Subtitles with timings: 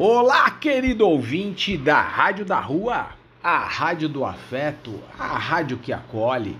[0.00, 3.08] Olá, querido ouvinte da Rádio da Rua,
[3.42, 6.56] a Rádio do Afeto, a rádio que acolhe,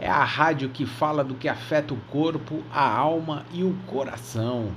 [0.00, 4.72] é a rádio que fala do que afeta o corpo, a alma e o coração.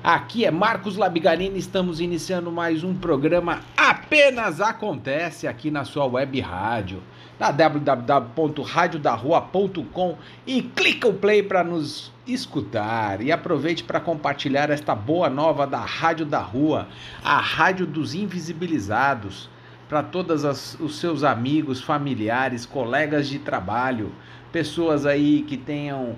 [0.00, 6.40] Aqui é Marcos Labigarini, estamos iniciando mais um programa Apenas Acontece aqui na sua web
[6.40, 7.02] rádio,
[7.40, 10.16] na www.radiodarrua.com
[10.46, 13.22] e clica o play para nos escutar.
[13.22, 16.86] E aproveite para compartilhar esta boa nova da Rádio da Rua,
[17.24, 19.48] a rádio dos invisibilizados,
[19.88, 20.44] para todos
[20.78, 24.12] os seus amigos, familiares, colegas de trabalho,
[24.52, 26.16] pessoas aí que tenham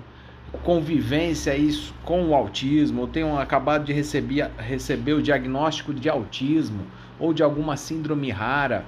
[0.61, 6.85] convivência isso com o autismo, ou tenham acabado de receber, receber o diagnóstico de autismo
[7.17, 8.83] ou de alguma síndrome rara,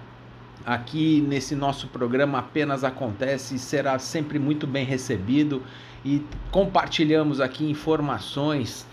[0.65, 5.61] aqui nesse nosso programa apenas acontece e será sempre muito bem recebido
[6.03, 8.85] e compartilhamos aqui informações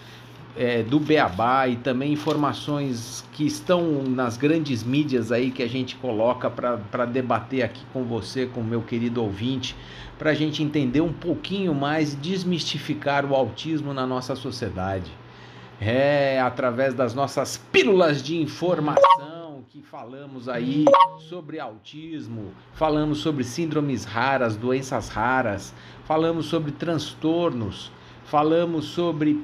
[0.57, 5.97] é, do Beabá e também informações que estão nas grandes mídias aí que a gente
[5.97, 9.75] coloca para debater aqui com você, com meu querido ouvinte,
[10.19, 15.11] para a gente entender um pouquinho mais e desmistificar o autismo na nossa sociedade.
[15.81, 19.42] É através das nossas pílulas de informação
[19.73, 20.85] que falamos aí
[21.31, 25.73] sobre autismo, falamos sobre síndromes raras, doenças raras,
[26.05, 27.91] falamos sobre transtornos,
[28.27, 29.43] falamos sobre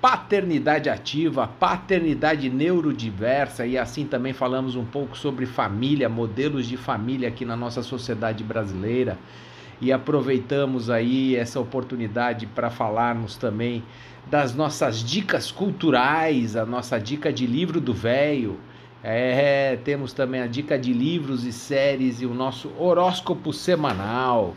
[0.00, 7.28] paternidade ativa, paternidade neurodiversa e assim também falamos um pouco sobre família, modelos de família
[7.28, 9.18] aqui na nossa sociedade brasileira.
[9.78, 13.84] E aproveitamos aí essa oportunidade para falarmos também
[14.30, 18.58] das nossas dicas culturais, a nossa dica de livro do velho.
[19.02, 24.54] É, temos também a dica de livros e séries e o nosso horóscopo semanal.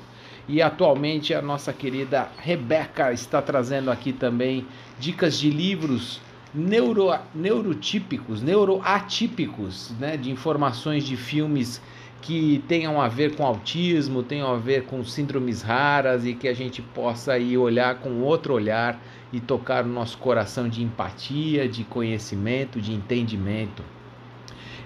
[0.47, 4.65] E atualmente a nossa querida Rebeca está trazendo aqui também
[4.99, 6.19] dicas de livros
[6.53, 11.81] neuro, neurotípicos, neuroatípicos, né, de informações de filmes
[12.21, 16.53] que tenham a ver com autismo, tenham a ver com síndromes raras e que a
[16.53, 19.01] gente possa aí olhar com outro olhar
[19.31, 23.92] e tocar o nosso coração de empatia, de conhecimento, de entendimento.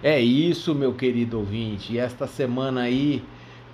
[0.03, 1.93] É isso, meu querido ouvinte.
[1.93, 3.23] E esta semana aí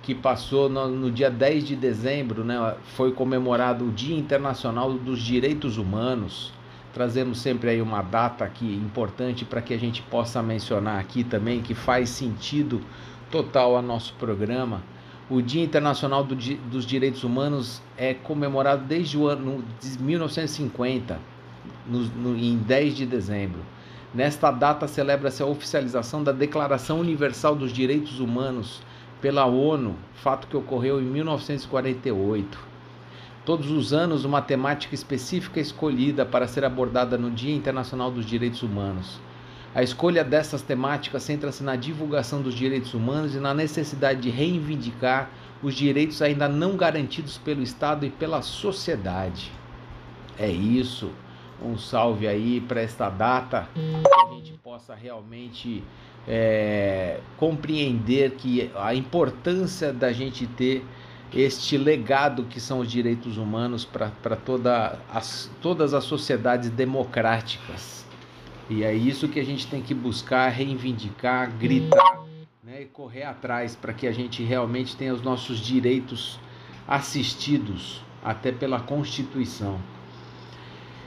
[0.02, 5.20] que passou no, no, dia 10 de dezembro, né, foi comemorado o Dia Internacional dos
[5.20, 6.52] Direitos Humanos.
[6.92, 11.60] Trazemos sempre aí uma data aqui importante para que a gente possa mencionar aqui também,
[11.60, 12.80] que faz sentido
[13.30, 14.82] total a nosso programa.
[15.28, 21.18] O Dia Internacional do, dos Direitos Humanos é comemorado desde o ano de 1950,
[21.86, 23.60] no, no, em 10 de dezembro.
[24.14, 28.80] Nesta data celebra-se a oficialização da Declaração Universal dos Direitos Humanos,
[29.20, 32.56] pela ONU, fato que ocorreu em 1948.
[33.44, 38.24] Todos os anos, uma temática específica é escolhida para ser abordada no Dia Internacional dos
[38.24, 39.18] Direitos Humanos.
[39.74, 45.28] A escolha dessas temáticas centra-se na divulgação dos direitos humanos e na necessidade de reivindicar
[45.60, 49.50] os direitos ainda não garantidos pelo Estado e pela sociedade.
[50.38, 51.10] É isso.
[51.62, 55.82] Um salve aí para esta data, que a gente possa realmente
[56.26, 60.84] é, compreender que a importância da gente ter
[61.32, 68.04] este legado que são os direitos humanos para toda as, todas as sociedades democráticas.
[68.70, 72.24] E é isso que a gente tem que buscar, reivindicar, gritar
[72.62, 76.38] né, e correr atrás para que a gente realmente tenha os nossos direitos
[76.86, 79.78] assistidos até pela Constituição.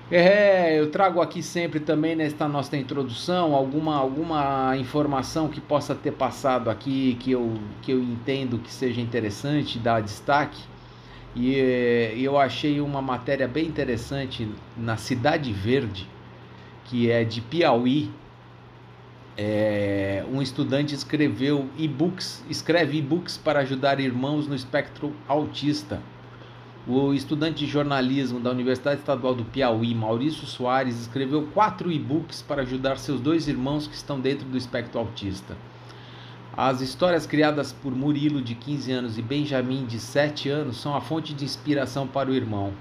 [0.10, 6.14] É, eu trago aqui sempre também nesta nossa introdução alguma, alguma informação que possa ter
[6.14, 10.64] passado aqui que eu, que eu entendo que seja interessante dar destaque.
[11.36, 11.56] E
[12.24, 16.08] eu achei uma matéria bem interessante na Cidade Verde,
[16.86, 18.10] que é de Piauí.
[19.38, 26.02] É, um estudante escreveu e-books, escreve e-books para ajudar irmãos no espectro autista.
[26.90, 32.62] O estudante de jornalismo da Universidade Estadual do Piauí, Maurício Soares, escreveu quatro e-books para
[32.62, 35.58] ajudar seus dois irmãos que estão dentro do espectro autista.
[36.56, 41.02] As histórias criadas por Murilo, de 15 anos, e Benjamin, de 7 anos, são a
[41.02, 42.72] fonte de inspiração para o irmão.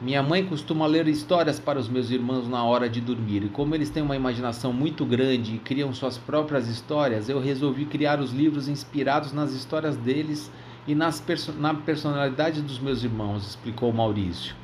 [0.00, 3.74] Minha mãe costuma ler histórias para os meus irmãos na hora de dormir, e como
[3.74, 8.30] eles têm uma imaginação muito grande e criam suas próprias histórias, eu resolvi criar os
[8.30, 10.48] livros inspirados nas histórias deles
[10.88, 14.56] e nas perso na personalidade dos meus irmãos, explicou Maurício.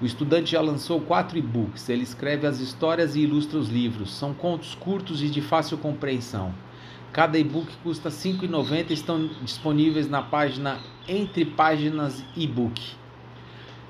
[0.00, 1.88] O estudante já lançou quatro e-books.
[1.88, 4.14] Ele escreve as histórias e ilustra os livros.
[4.14, 6.54] São contos curtos e de fácil compreensão.
[7.12, 10.78] Cada e-book custa R$ 5,90 e estão disponíveis na página
[11.08, 12.80] Entre Páginas e-book.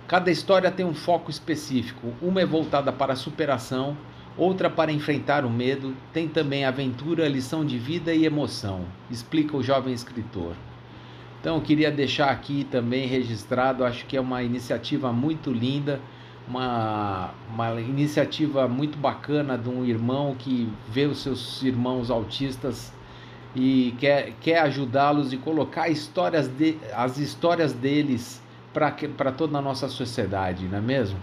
[0.07, 2.15] Cada história tem um foco específico.
[2.23, 3.95] Uma é voltada para a superação,
[4.35, 9.63] outra para enfrentar o medo, tem também aventura, lição de vida e emoção, explica o
[9.63, 10.55] jovem escritor.
[11.40, 16.00] Então queria deixar aqui também registrado, acho que é uma iniciativa muito linda,
[16.49, 22.93] uma, uma iniciativa muito bacana de um irmão que vê os seus irmãos autistas
[23.55, 28.43] e quer, quer ajudá-los e colocar histórias de, as histórias deles
[28.73, 31.19] para toda a nossa sociedade, não é mesmo?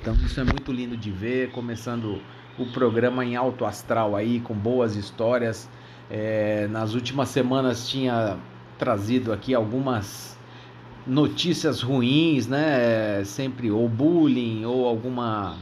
[0.00, 2.20] Então isso é muito lindo de ver, começando
[2.58, 5.68] o programa em alto astral aí, com boas histórias.
[6.10, 8.36] É, nas últimas semanas tinha
[8.80, 10.38] trazido aqui algumas
[11.06, 13.22] notícias ruins, né?
[13.24, 15.56] Sempre ou bullying ou alguma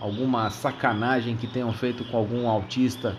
[0.00, 3.16] alguma sacanagem que tenham feito com algum autista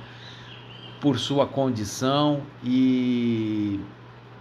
[1.02, 3.80] por sua condição e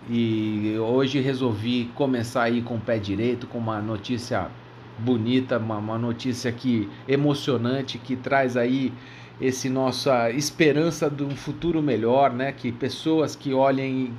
[0.09, 4.49] e hoje resolvi começar aí com o pé direito com uma notícia
[4.99, 8.93] bonita, uma, uma notícia que emocionante que traz aí
[9.41, 12.53] esse nossa esperança de um futuro melhor, né?
[12.53, 14.15] Que pessoas que olhem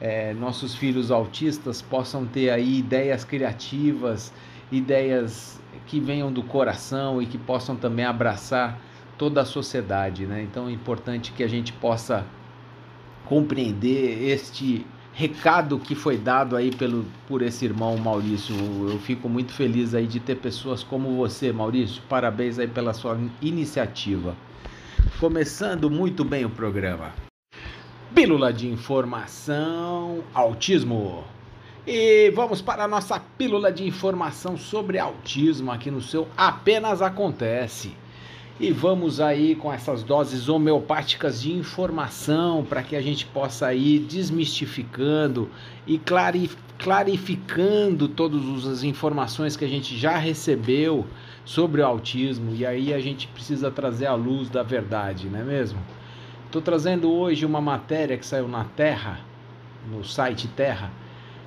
[0.00, 4.32] é, nossos filhos autistas possam ter aí ideias criativas,
[4.72, 8.80] ideias que venham do coração e que possam também abraçar
[9.18, 10.42] toda a sociedade, né?
[10.42, 12.24] Então é importante que a gente possa
[13.26, 18.54] compreender este recado que foi dado aí pelo, por esse irmão Maurício.
[18.88, 22.02] Eu fico muito feliz aí de ter pessoas como você, Maurício.
[22.08, 24.34] Parabéns aí pela sua iniciativa.
[25.18, 27.29] Começando muito bem o programa.
[28.14, 31.22] Pílula de informação autismo.
[31.86, 37.92] E vamos para a nossa pílula de informação sobre autismo aqui no seu Apenas Acontece.
[38.58, 44.00] E vamos aí com essas doses homeopáticas de informação para que a gente possa ir
[44.00, 45.48] desmistificando
[45.86, 45.98] e
[46.78, 51.06] clarificando todas as informações que a gente já recebeu
[51.44, 52.52] sobre o autismo.
[52.56, 55.78] E aí a gente precisa trazer a luz da verdade, não é mesmo?
[56.50, 59.20] Estou trazendo hoje uma matéria que saiu na Terra,
[59.88, 60.90] no site Terra,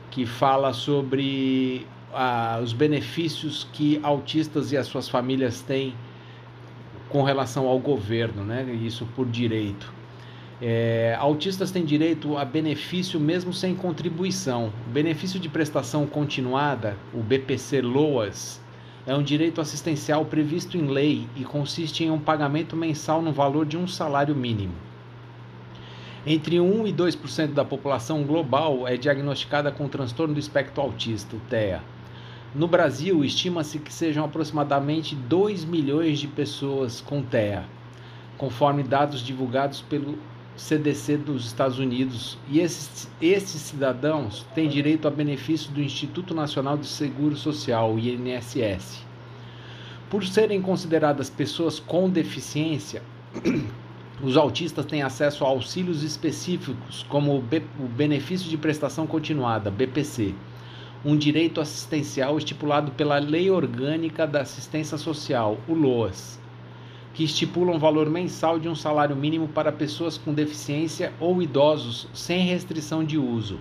[0.09, 5.93] que fala sobre ah, os benefícios que autistas e as suas famílias têm
[7.09, 8.63] com relação ao governo, né?
[8.81, 9.91] Isso por direito.
[10.61, 14.71] É, autistas têm direito a benefício mesmo sem contribuição.
[14.87, 18.61] O benefício de prestação continuada, o BPC LOAS,
[19.05, 23.65] é um direito assistencial previsto em lei e consiste em um pagamento mensal no valor
[23.65, 24.92] de um salário mínimo.
[26.25, 31.39] Entre 1 e 2% da população global é diagnosticada com transtorno do espectro autista, o
[31.49, 31.81] TEA.
[32.55, 37.65] No Brasil, estima-se que sejam aproximadamente 2 milhões de pessoas com TEA,
[38.37, 40.17] conforme dados divulgados pelo
[40.55, 42.37] CDC dos Estados Unidos.
[42.49, 49.03] E esses, esses cidadãos têm direito a benefício do Instituto Nacional de Seguro Social, INSS.
[50.09, 53.01] Por serem consideradas pessoas com deficiência,
[54.21, 60.35] Os autistas têm acesso a auxílios específicos, como o benefício de prestação continuada, BPC,
[61.03, 66.39] um direito assistencial estipulado pela Lei Orgânica da Assistência Social, o LOAS,
[67.13, 72.07] que estipula um valor mensal de um salário mínimo para pessoas com deficiência ou idosos
[72.13, 73.59] sem restrição de uso.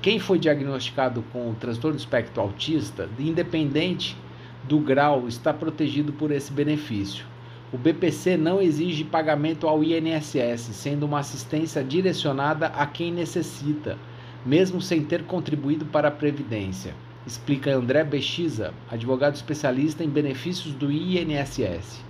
[0.00, 4.16] Quem foi diagnosticado com o transtorno espectro autista, independente
[4.64, 7.33] do grau, está protegido por esse benefício.
[7.74, 13.98] O BPC não exige pagamento ao INSS, sendo uma assistência direcionada a quem necessita,
[14.46, 16.94] mesmo sem ter contribuído para a Previdência,
[17.26, 22.00] explica André Bexiza, advogado especialista em benefícios do INSS.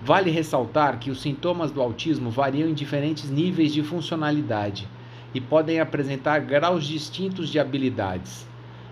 [0.00, 4.88] Vale ressaltar que os sintomas do autismo variam em diferentes níveis de funcionalidade
[5.34, 8.46] e podem apresentar graus distintos de habilidades.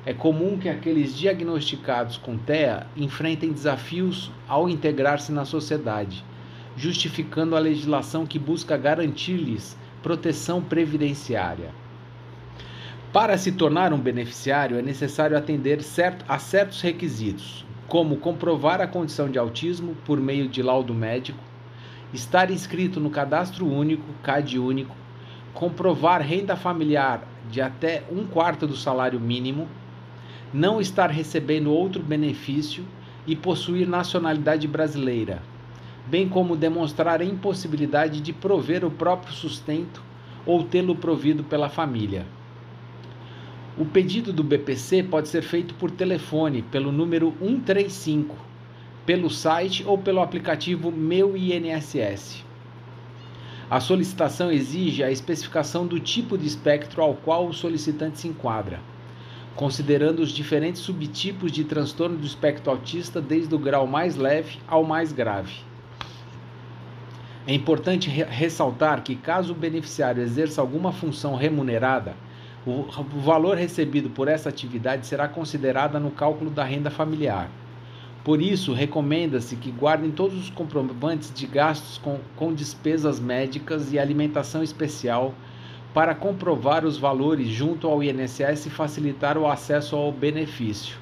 [0.07, 6.25] É comum que aqueles diagnosticados com TEA enfrentem desafios ao integrar-se na sociedade,
[6.75, 11.71] justificando a legislação que busca garantir-lhes proteção previdenciária.
[13.13, 15.81] Para se tornar um beneficiário, é necessário atender
[16.27, 21.43] a certos requisitos, como comprovar a condição de autismo por meio de laudo médico,
[22.15, 24.97] estar inscrito no Cadastro Único, CAD Único,
[25.53, 29.69] comprovar renda familiar de até um quarto do salário mínimo
[30.53, 32.85] não estar recebendo outro benefício
[33.25, 35.41] e possuir nacionalidade brasileira,
[36.07, 40.03] bem como demonstrar a impossibilidade de prover o próprio sustento
[40.45, 42.27] ou tê-lo provido pela família.
[43.79, 48.37] O pedido do BPC pode ser feito por telefone pelo número 135,
[49.07, 52.45] pelo site ou pelo aplicativo Meu INSS.
[53.71, 58.81] A solicitação exige a especificação do tipo de espectro ao qual o solicitante se enquadra
[59.57, 64.85] considerando os diferentes subtipos de transtorno do espectro autista, desde o grau mais leve ao
[64.85, 65.53] mais grave.
[67.47, 72.15] É importante re ressaltar que, caso o beneficiário exerça alguma função remunerada,
[72.67, 72.85] o,
[73.21, 77.51] valor recebido por essa atividade será considerada no cálculo da renda familiar.
[78.23, 83.99] Por isso, recomenda-se que guardem todos os comprovantes de gastos com, com despesas médicas e
[83.99, 85.35] alimentação especial
[85.93, 90.97] para comprovar os valores junto ao INSS e facilitar o acesso ao benefício.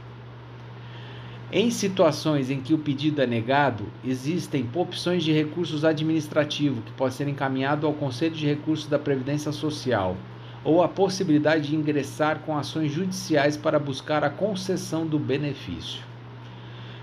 [1.51, 7.17] Em situações em que o pedido é negado, existem opções de recursos administrativos que podem
[7.17, 10.15] ser encaminhados ao Conselho de Recursos da Previdência Social
[10.63, 16.03] ou a possibilidade de ingressar com ações judiciais para buscar a concessão do benefício.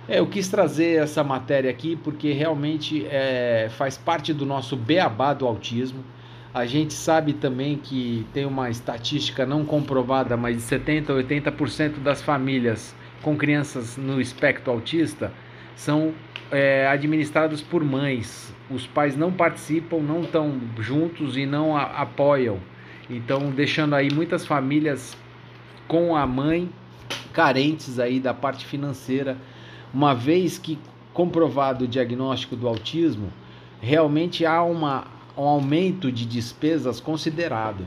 [0.07, 5.33] É, eu quis trazer essa matéria aqui porque realmente é, faz parte do nosso beabá
[5.33, 6.03] do autismo.
[6.55, 11.99] A gente sabe também que tem uma estatística não comprovada, mas de 70% a 80%
[12.01, 15.33] das famílias com crianças no espectro autista
[15.75, 16.13] são
[16.49, 18.55] é, administrados por mães.
[18.69, 22.57] Os pais não participam, não estão juntos e não a, apoiam.
[23.09, 25.13] Então, deixando aí muitas famílias
[25.89, 26.69] com a mãe
[27.33, 29.35] carentes aí da parte financeira,
[29.93, 30.79] uma vez que
[31.13, 33.27] comprovado o diagnóstico do autismo,
[33.81, 37.85] realmente há uma, um aumento de despesas considerado.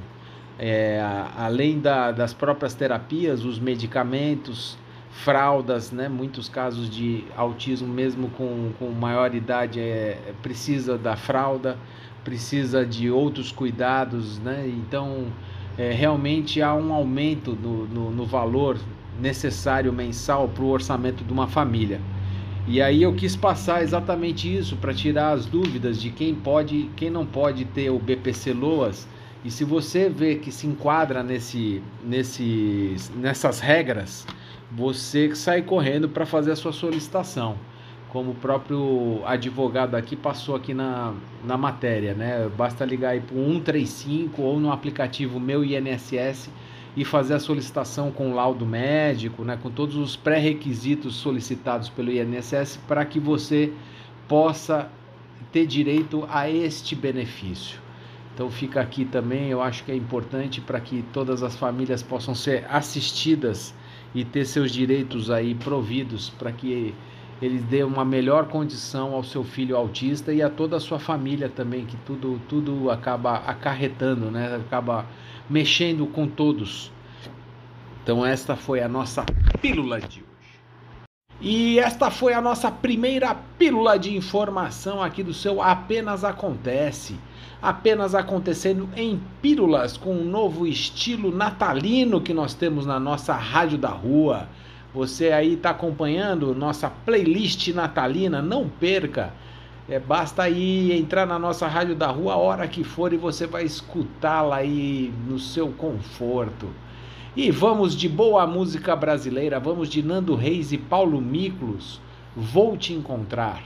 [0.58, 1.00] É,
[1.36, 4.76] além da, das próprias terapias, os medicamentos,
[5.10, 6.08] fraldas, né?
[6.08, 11.76] Muitos casos de autismo, mesmo com, com maior idade, é, precisa da fralda,
[12.24, 14.66] precisa de outros cuidados, né?
[14.66, 15.26] Então,
[15.76, 18.78] é, realmente há um aumento no, no, no valor
[19.20, 22.00] necessário mensal para o orçamento de uma família.
[22.70, 27.08] E aí eu quis passar exatamente isso para tirar as dúvidas de quem pode, quem
[27.08, 29.08] não pode ter o BPC Loas.
[29.42, 34.26] E se você vê que se enquadra nesse, nesse, nessas regras,
[34.70, 37.56] você sai correndo para fazer a sua solicitação,
[38.10, 41.14] como o próprio advogado aqui passou aqui na,
[41.46, 42.50] na matéria, né?
[42.54, 46.50] Basta ligar aí para o 135 ou no aplicativo Meu INSS
[46.96, 52.78] e fazer a solicitação com laudo médico, né, com todos os pré-requisitos solicitados pelo INSS
[52.88, 53.72] para que você
[54.26, 54.90] possa
[55.52, 57.80] ter direito a este benefício.
[58.34, 62.34] Então fica aqui também, eu acho que é importante para que todas as famílias possam
[62.34, 63.74] ser assistidas
[64.14, 66.94] e ter seus direitos aí providos para que
[67.40, 71.48] eles dê uma melhor condição ao seu filho autista e a toda a sua família
[71.48, 74.56] também, que tudo tudo acaba acarretando, né?
[74.56, 75.06] Acaba
[75.48, 76.90] mexendo com todos.
[78.02, 79.24] Então esta foi a nossa
[79.60, 80.28] pílula de hoje.
[81.40, 87.16] E esta foi a nossa primeira pílula de informação aqui do seu Apenas Acontece.
[87.60, 93.78] Apenas acontecendo em pílulas com um novo estilo natalino que nós temos na nossa Rádio
[93.78, 94.48] da Rua.
[94.94, 98.40] Você aí está acompanhando nossa playlist natalina?
[98.40, 99.32] Não perca!
[99.90, 103.46] É, basta aí entrar na nossa rádio da rua a hora que for e você
[103.46, 106.68] vai escutá-la aí no seu conforto.
[107.34, 112.02] E vamos de boa música brasileira, vamos de Nando Reis e Paulo Miklos.
[112.36, 113.62] Vou te encontrar.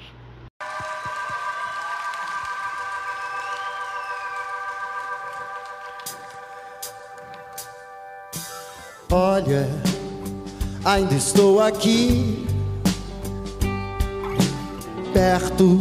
[9.11, 9.69] Olha,
[10.85, 12.52] ainda estou aqui
[15.13, 15.79] perto,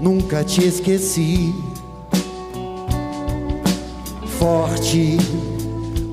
[0.00, 1.54] nunca te esqueci.
[4.38, 5.18] Forte,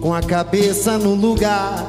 [0.01, 1.85] com a cabeça no lugar.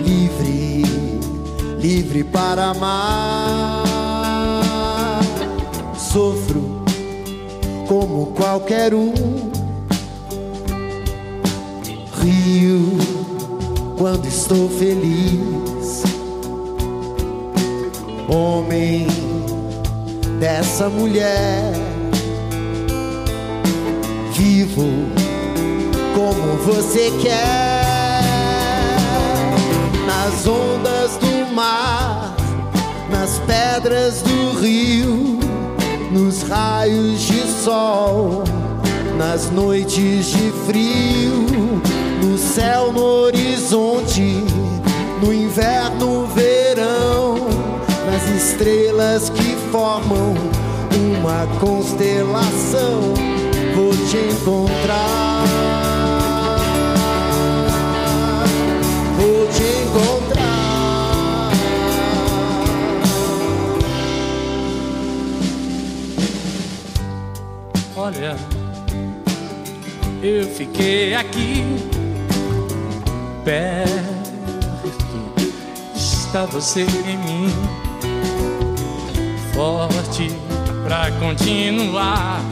[0.00, 0.82] Livre,
[1.78, 3.84] livre para amar.
[5.96, 6.82] Sofro
[7.86, 9.12] como qualquer um.
[12.22, 12.98] Rio
[13.96, 15.75] quando estou feliz
[18.28, 19.06] homem
[20.38, 21.72] dessa mulher.
[24.32, 25.16] Vivo
[26.14, 28.22] como você quer,
[30.06, 32.34] nas ondas do mar,
[33.10, 35.38] nas pedras do rio,
[36.10, 38.44] nos raios de sol,
[39.18, 41.46] nas noites de frio,
[42.22, 44.42] no céu, no horizonte,
[45.22, 46.25] no inverno,
[48.16, 50.34] nas estrelas que formam
[50.96, 53.12] uma constelação.
[53.74, 55.44] Vou te encontrar.
[59.18, 61.52] Vou te encontrar.
[67.96, 68.36] Olha,
[70.22, 71.62] eu fiquei aqui
[73.44, 74.16] perto.
[75.94, 77.85] Está você em mim
[79.56, 80.30] forte
[80.84, 82.42] pra continuar.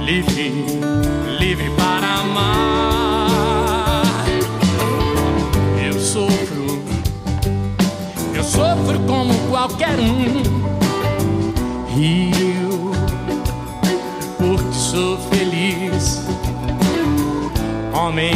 [0.00, 0.64] Livre,
[1.40, 4.06] livre para amar.
[5.84, 6.84] Eu sofro,
[8.32, 10.40] eu sofro como qualquer um.
[11.92, 12.92] Rio,
[14.38, 16.24] porque sou feliz.
[17.92, 18.32] Homem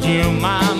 [0.00, 0.77] de uma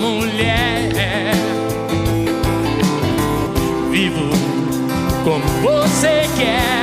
[6.39, 6.78] você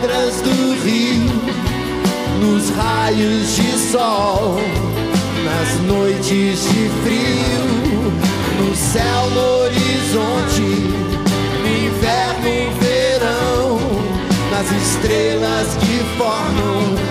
[0.00, 1.30] pedras do rio,
[2.40, 4.56] nos raios de sol,
[5.44, 8.12] nas noites de frio,
[8.58, 10.60] no céu, no horizonte,
[11.60, 13.78] no inverno, no verão,
[14.50, 17.09] nas estrelas que formam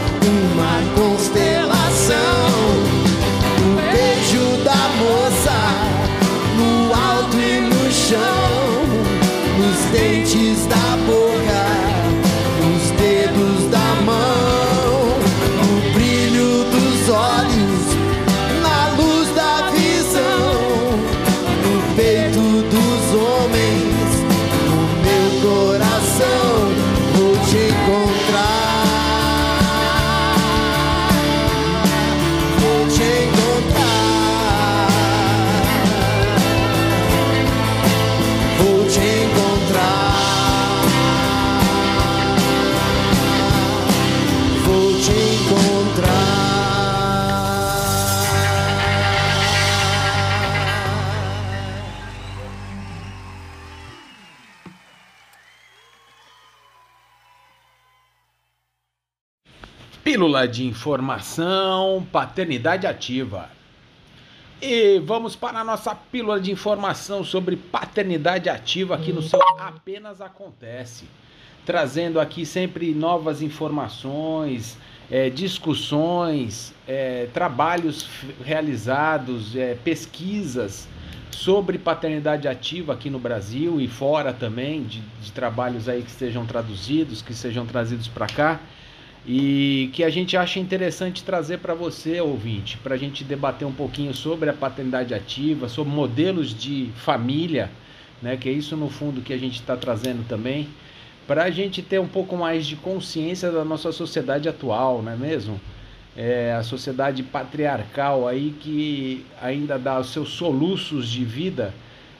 [60.45, 63.49] De informação, paternidade ativa.
[64.61, 70.19] E vamos para a nossa pílula de informação sobre paternidade ativa aqui no seu Apenas
[70.19, 71.05] Acontece.
[71.65, 74.77] Trazendo aqui sempre novas informações,
[75.09, 78.09] eh, discussões, eh, trabalhos
[78.43, 80.89] realizados, eh, pesquisas
[81.31, 86.45] sobre paternidade ativa aqui no Brasil e fora também, de, de trabalhos aí que sejam
[86.45, 88.59] traduzidos, que sejam trazidos para cá
[89.25, 93.71] e que a gente acha interessante trazer para você, ouvinte, para a gente debater um
[93.71, 97.69] pouquinho sobre a paternidade ativa, sobre modelos de família,
[98.21, 100.67] né, que é isso no fundo que a gente está trazendo também,
[101.27, 105.15] para a gente ter um pouco mais de consciência da nossa sociedade atual, não é
[105.15, 105.59] mesmo?
[106.17, 111.73] É, a sociedade patriarcal aí que ainda dá os seus soluços de vida,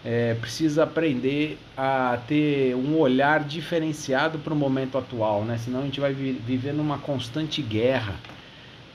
[0.03, 5.57] é, precisa aprender a ter um olhar diferenciado para o momento atual, né?
[5.57, 8.15] Senão a gente vai vi- viver numa constante guerra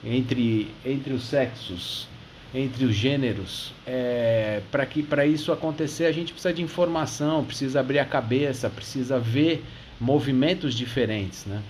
[0.04, 2.08] entre, entre os sexos,
[2.54, 3.72] entre os gêneros.
[3.86, 8.70] É, para que para isso acontecer a gente precisa de informação, precisa abrir a cabeça,
[8.70, 9.64] precisa ver
[10.00, 11.62] movimentos diferentes, né?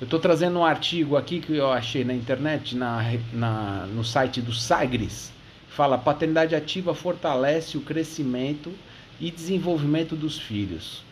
[0.00, 3.02] Eu estou trazendo um artigo aqui que eu achei na internet, na,
[3.32, 5.30] na, no site do Sagres.
[5.70, 8.72] Fala: paternidade ativa fortalece o crescimento
[9.20, 11.02] e desenvolvimento dos filhos.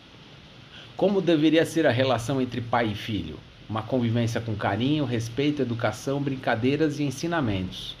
[0.97, 3.39] Como deveria ser a relação entre pai e filho?
[3.69, 7.95] Uma convivência com carinho, respeito, educação, brincadeiras e ensinamentos.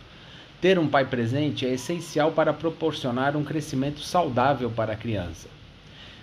[0.59, 5.47] Ter um pai presente é essencial para proporcionar um crescimento saudável para a criança.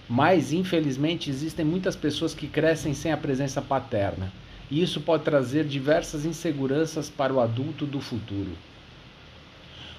[0.07, 4.31] Mas, infelizmente, existem muitas pessoas que crescem sem a presença paterna,
[4.71, 8.51] e isso pode trazer diversas inseguranças para o adulto do futuro.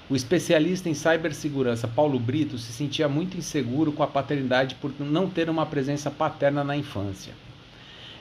[0.09, 5.29] O especialista em cibersegurança Paulo Brito se sentia muito inseguro com a paternidade por não
[5.29, 7.33] ter uma presença paterna na infância.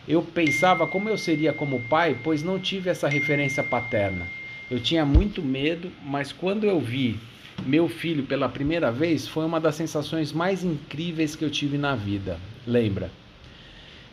[0.09, 4.27] Eu pensava como eu seria como pai, pois não tive essa referência paterna.
[4.69, 7.21] Eu tinha muito medo, mas quando eu vi
[7.65, 11.95] meu filho pela primeira vez, foi uma das sensações mais incríveis que eu tive na
[11.95, 12.37] vida.
[12.67, 13.13] Lembra?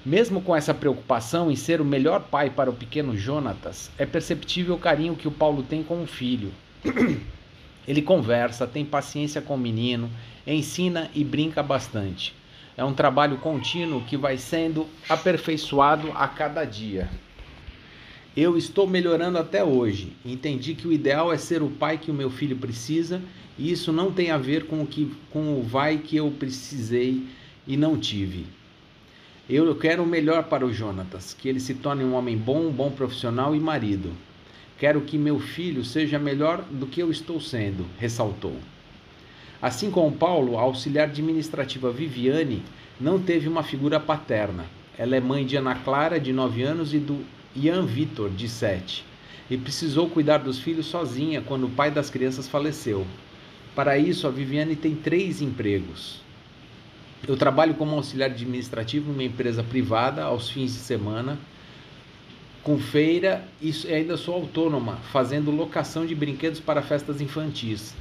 [0.06, 4.76] Mesmo com essa preocupação em ser o melhor pai para o pequeno Jonatas, é perceptível
[4.76, 6.52] o carinho que o Paulo tem com o filho.
[7.88, 10.10] Ele conversa, tem paciência com o menino,
[10.48, 12.34] ensina e brinca bastante.
[12.76, 17.10] É um trabalho contínuo que vai sendo aperfeiçoado a cada dia.
[18.36, 20.14] Eu estou melhorando até hoje.
[20.26, 23.22] Entendi que o ideal é ser o pai que o meu filho precisa,
[23.60, 27.28] e isso não tem a ver com o que com o vai que eu precisei
[27.68, 28.48] e não tive.
[29.48, 32.72] Eu quero o melhor para o Jonatas, que ele se torne um homem bom, um
[32.72, 34.12] bom profissional e marido.
[34.84, 38.58] Quero que meu filho seja melhor do que eu estou sendo, ressaltou.
[39.62, 42.62] Assim como Paulo, a auxiliar administrativa Viviane
[43.00, 44.66] não teve uma figura paterna.
[44.98, 47.24] Ela é mãe de Ana Clara, de 9 anos, e do
[47.56, 49.06] Ian Vitor, de 7,
[49.50, 53.08] e precisou cuidar dos filhos sozinha quando o pai das crianças faleceu.
[53.74, 56.20] Para isso, a Viviane tem três empregos.
[57.26, 61.40] Eu trabalho como auxiliar administrativo numa empresa privada aos fins de semana,
[62.64, 67.94] com feira e ainda sou autônoma, fazendo locação de brinquedos para festas infantis.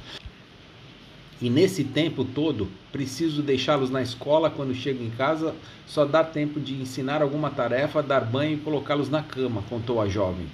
[1.41, 5.53] E nesse tempo todo, preciso deixá-los na escola quando chego em casa,
[5.85, 10.07] só dá tempo de ensinar alguma tarefa, dar banho e colocá-los na cama, contou a
[10.07, 10.47] jovem.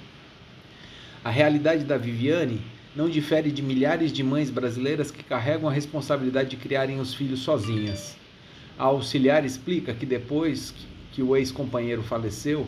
[1.22, 2.60] A realidade da Viviane
[2.96, 7.40] não difere de milhares de mães brasileiras que carregam a responsabilidade de criarem os filhos
[7.40, 8.16] sozinhas.
[8.76, 10.74] A auxiliar explica que depois
[11.12, 12.66] que o ex-companheiro faleceu,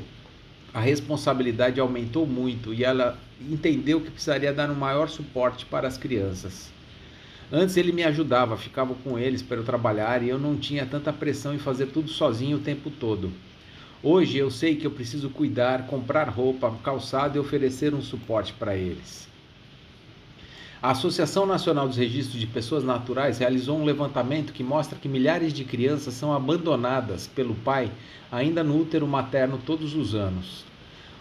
[0.74, 5.98] a responsabilidade aumentou muito e ela entendeu que precisaria dar um maior suporte para as
[5.98, 6.70] crianças.
[7.50, 11.12] Antes ele me ajudava, ficava com eles para eu trabalhar e eu não tinha tanta
[11.12, 13.30] pressão em fazer tudo sozinho o tempo todo.
[14.02, 18.74] Hoje eu sei que eu preciso cuidar, comprar roupa, calçado e oferecer um suporte para
[18.74, 19.28] eles.
[20.82, 25.52] A Associação Nacional dos Registros de Pessoas Naturais realizou um levantamento que mostra que milhares
[25.52, 27.88] de crianças são abandonadas pelo pai
[28.32, 30.64] ainda no útero materno todos os anos.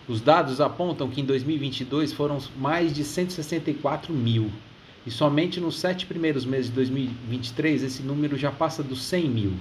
[0.08, 4.50] Os dados apontam que em 2022 foram mais de 164 mil.
[5.06, 9.54] E somente nos sete primeiros meses de 2023 esse número já passa dos 100 mil.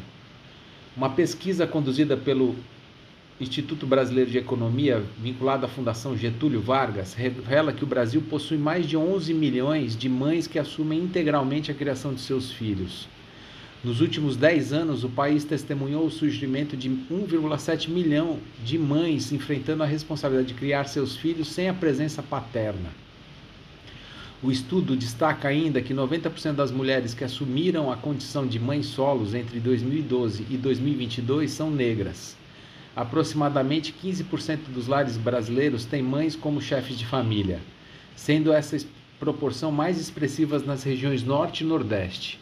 [0.96, 2.56] Uma pesquisa conduzida pelo
[3.40, 8.86] Instituto Brasileiro de Economia, vinculado à Fundação Getúlio Vargas, revela que o Brasil possui mais
[8.86, 13.08] de 11 milhões de mães que assumem integralmente a criação de seus filhos.
[13.82, 19.82] Nos últimos 10 anos, o país testemunhou o surgimento de 1,7 milhão de mães enfrentando
[19.82, 22.90] a responsabilidade de criar seus filhos sem a presença paterna.
[24.42, 29.32] O estudo destaca ainda que 90% das mulheres que assumiram a condição de mães solos
[29.32, 32.38] entre 2012 e 2022 são negras.
[32.94, 37.60] Aproximadamente 15% dos lares brasileiros têm mães como chefes de família,
[38.16, 38.76] sendo essa
[39.18, 42.40] proporção mais expressiva nas regiões Norte e Nordeste.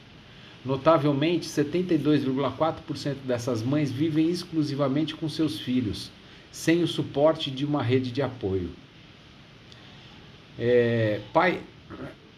[0.64, 6.10] Notavelmente, 72,4% dessas mães vivem exclusivamente com seus filhos,
[6.50, 8.70] sem o suporte de uma rede de apoio.
[10.58, 11.60] É, pai,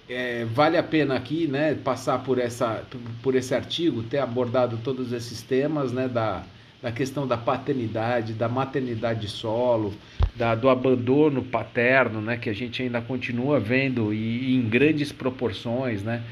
[0.08, 2.84] é, vale a pena aqui né, passar por, essa,
[3.22, 6.44] por esse artigo, ter abordado todos esses temas né, da,
[6.82, 9.94] da questão da paternidade, da maternidade solo,
[10.34, 15.12] da, do abandono paterno, né, que a gente ainda continua vendo e, e em grandes
[15.12, 16.22] proporções, né?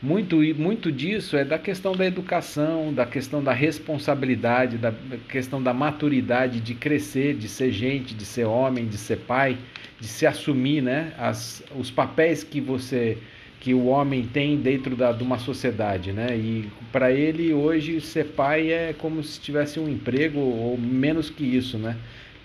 [0.00, 4.94] Muito, muito disso é da questão da educação, da questão da responsabilidade, da
[5.28, 9.58] questão da maturidade de crescer, de ser gente, de ser homem, de ser pai,
[9.98, 11.12] de se assumir, né?
[11.18, 13.18] As, os papéis que você
[13.60, 16.36] que o homem tem dentro da, de uma sociedade, né?
[16.36, 21.44] E para ele hoje ser pai é como se tivesse um emprego ou menos que
[21.44, 21.96] isso, né?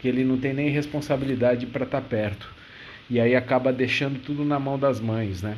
[0.02, 2.54] Que ele não tem nem responsabilidade para estar tá perto
[3.10, 5.58] e aí acaba deixando tudo na mão das mães, né?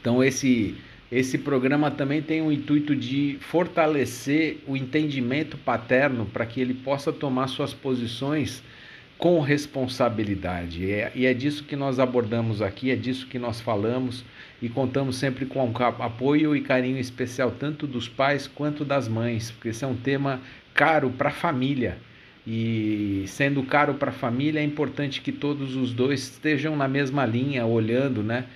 [0.00, 0.76] Então esse
[1.10, 7.10] esse programa também tem o intuito de fortalecer o entendimento paterno para que ele possa
[7.10, 8.62] tomar suas posições
[9.18, 10.90] com responsabilidade.
[10.90, 14.24] É, e é, disso que nós abordamos aqui, é disso que nós falamos
[14.62, 15.60] e contamos sempre com
[15.98, 20.40] apoio e carinho especial tanto dos pais quanto das mães, porque esse é um tema
[20.72, 21.98] caro para a família.
[22.46, 27.26] E sendo caro para a família, é importante que todos os dois estejam na mesma
[27.26, 28.46] linha, olhando, né?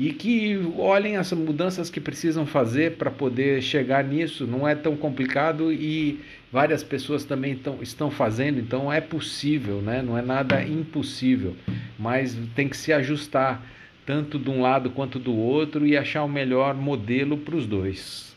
[0.00, 4.46] E que olhem as mudanças que precisam fazer para poder chegar nisso.
[4.46, 6.18] Não é tão complicado e
[6.50, 10.00] várias pessoas também tão, estão fazendo, então é possível, né?
[10.00, 11.54] não é nada impossível,
[11.98, 13.62] mas tem que se ajustar
[14.06, 18.29] tanto de um lado quanto do outro e achar o melhor modelo para os dois.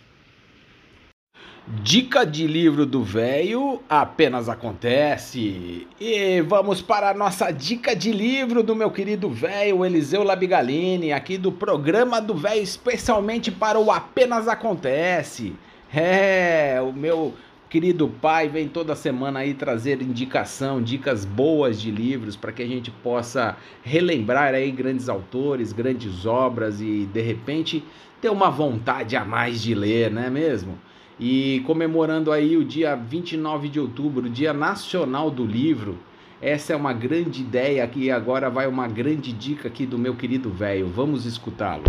[1.66, 5.88] Dica de livro do velho apenas acontece.
[5.98, 11.38] E vamos para a nossa dica de livro do meu querido velho Eliseu Labigalini, aqui
[11.38, 15.54] do programa do velho, especialmente para o apenas acontece.
[15.96, 17.34] É, o meu
[17.70, 22.68] querido pai vem toda semana aí trazer indicação, dicas boas de livros para que a
[22.68, 27.82] gente possa relembrar aí grandes autores, grandes obras e de repente
[28.20, 30.78] ter uma vontade a mais de ler, não é mesmo?
[31.20, 36.00] E comemorando aí o dia 29 de outubro, Dia Nacional do Livro,
[36.42, 40.50] essa é uma grande ideia aqui agora vai uma grande dica aqui do meu querido
[40.50, 40.90] velho.
[40.90, 41.84] Vamos escutá-lo.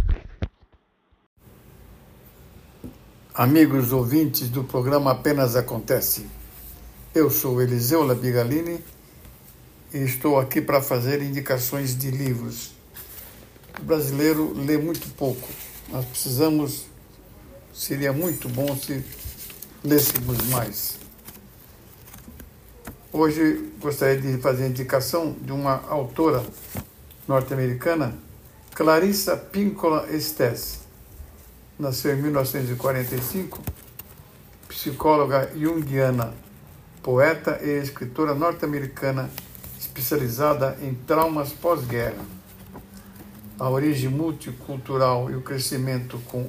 [3.35, 6.27] Amigos ouvintes do programa Apenas Acontece.
[7.13, 8.79] Eu sou Eliseu Labigalini
[9.93, 12.71] e estou aqui para fazer indicações de livros.
[13.81, 15.49] O brasileiro lê muito pouco.
[15.91, 16.87] Nós precisamos,
[17.75, 19.05] seria muito bom se
[19.83, 20.97] lêssemos mais.
[23.13, 26.45] Hoje gostaria de fazer a indicação de uma autora
[27.27, 28.17] norte-americana,
[28.75, 30.81] Clarissa Pinkola Estes.
[31.77, 33.61] Nasceu em 1945,
[34.69, 36.33] psicóloga junguiana,
[37.03, 39.29] poeta e escritora norte-americana
[39.79, 42.25] especializada em traumas pós-guerra.
[43.59, 46.49] A origem multicultural e o crescimento com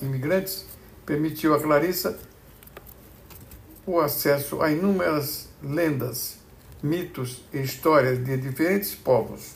[0.00, 0.64] imigrantes
[1.04, 2.18] permitiu a Clarissa
[3.86, 6.38] o acesso a inúmeras lendas,
[6.82, 9.54] mitos e histórias de diferentes povos.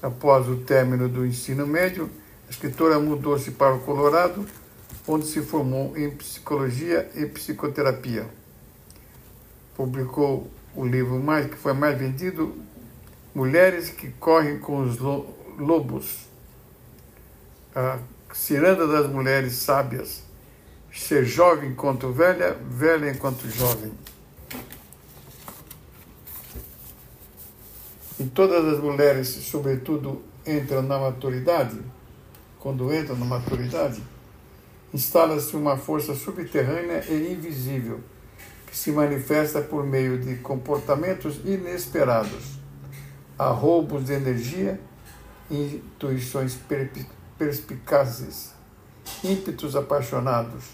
[0.00, 2.08] Após o término do ensino médio,
[2.46, 4.46] a escritora mudou-se para o Colorado,
[5.08, 8.26] onde se formou em psicologia e psicoterapia.
[9.74, 12.54] Publicou o livro mais que foi mais vendido,
[13.34, 14.96] Mulheres que correm com os
[15.58, 16.28] lobos.
[17.74, 17.98] A
[18.34, 20.24] ciranda das mulheres sábias.
[20.92, 23.92] Ser jovem enquanto velha, velha enquanto jovem.
[28.18, 31.80] E todas as mulheres, sobretudo, entram na maturidade,
[32.60, 34.02] quando entram na maturidade,
[34.92, 38.00] instala-se uma força subterrânea e invisível
[38.66, 42.58] que se manifesta por meio de comportamentos inesperados,
[43.36, 44.80] arroubos de energia,
[45.50, 46.54] intuições
[47.44, 48.54] perspicazes,
[49.22, 50.64] ímpetos apaixonados,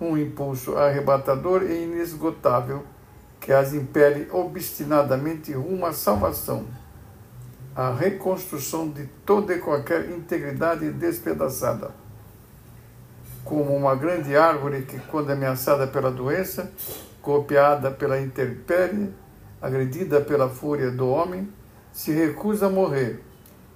[0.00, 2.82] um impulso arrebatador e inesgotável
[3.38, 6.64] que as impele obstinadamente rumo à salvação,
[7.76, 11.90] à reconstrução de toda e qualquer integridade despedaçada.
[13.44, 16.72] Como uma grande árvore que, quando ameaçada pela doença,
[17.22, 19.12] golpeada pela intempérie,
[19.60, 21.52] agredida pela fúria do homem,
[21.92, 23.29] se recusa a morrer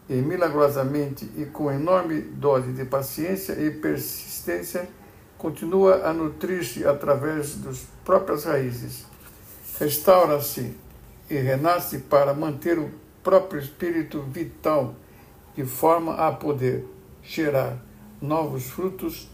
[0.08, 4.88] e milagrosamente e com enorme dose de paciência e persistência
[5.38, 9.06] continua a nutrir-se através das próprias raízes
[9.78, 10.76] restaura-se
[11.28, 12.90] e renasce para manter o
[13.22, 14.94] próprio espírito vital,
[15.56, 16.86] de forma a poder
[17.22, 17.78] gerar
[18.20, 19.30] novos frutos,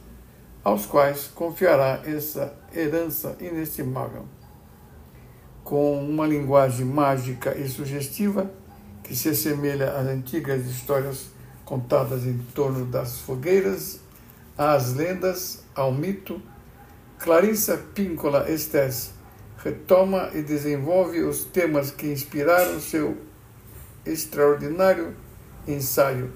[0.62, 4.26] aos quais confiará essa herança inestimável.
[5.64, 8.50] Com uma linguagem mágica e sugestiva,
[9.10, 11.32] que se assemelha às antigas histórias
[11.64, 13.98] contadas em torno das fogueiras,
[14.56, 16.40] às lendas, ao mito,
[17.18, 19.12] Clarissa Píncola Estes
[19.58, 23.16] retoma e desenvolve os temas que inspiraram seu
[24.06, 25.16] extraordinário
[25.66, 26.32] ensaio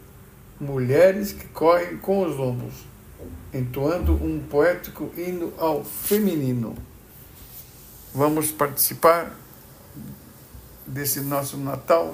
[0.59, 2.75] Mulheres que correm com os lombos,
[3.53, 6.75] entoando um poético hino ao feminino.
[8.13, 9.33] Vamos participar
[10.87, 12.13] desse nosso Natal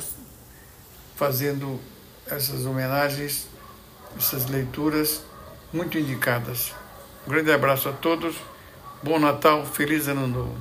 [1.21, 1.79] fazendo
[2.27, 3.47] essas homenagens,
[4.17, 5.23] essas leituras
[5.71, 6.73] muito indicadas.
[7.27, 8.37] Um grande abraço a todos.
[9.03, 10.57] Bom Natal, feliz ano novo.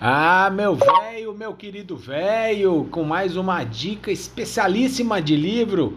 [0.00, 5.96] Ah, meu velho, meu querido velho, com mais uma dica especialíssima de livro.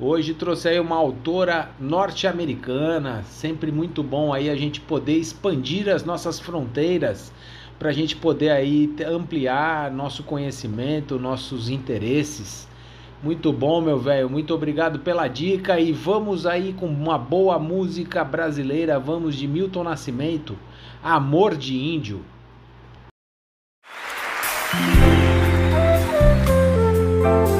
[0.00, 6.04] Hoje trouxe aí uma autora norte-americana, sempre muito bom aí a gente poder expandir as
[6.04, 7.30] nossas fronteiras,
[7.82, 12.68] para a gente poder aí ampliar nosso conhecimento, nossos interesses.
[13.20, 18.22] Muito bom, meu velho, muito obrigado pela dica e vamos aí com uma boa música
[18.22, 20.56] brasileira, vamos de Milton Nascimento,
[21.02, 22.24] Amor de Índio.
[27.24, 27.51] Tudo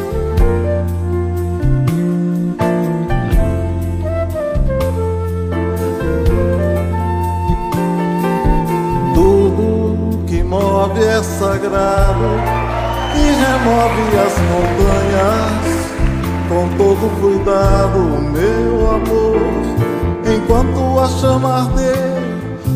[11.23, 12.31] sagrado
[13.15, 15.63] e remove as montanhas
[16.49, 17.99] com todo cuidado,
[18.33, 19.43] meu amor.
[20.35, 22.13] Enquanto a chama arder,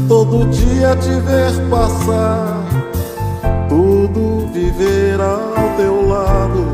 [0.08, 2.66] todo dia te ver passar
[3.68, 6.64] tudo viver ao teu lado,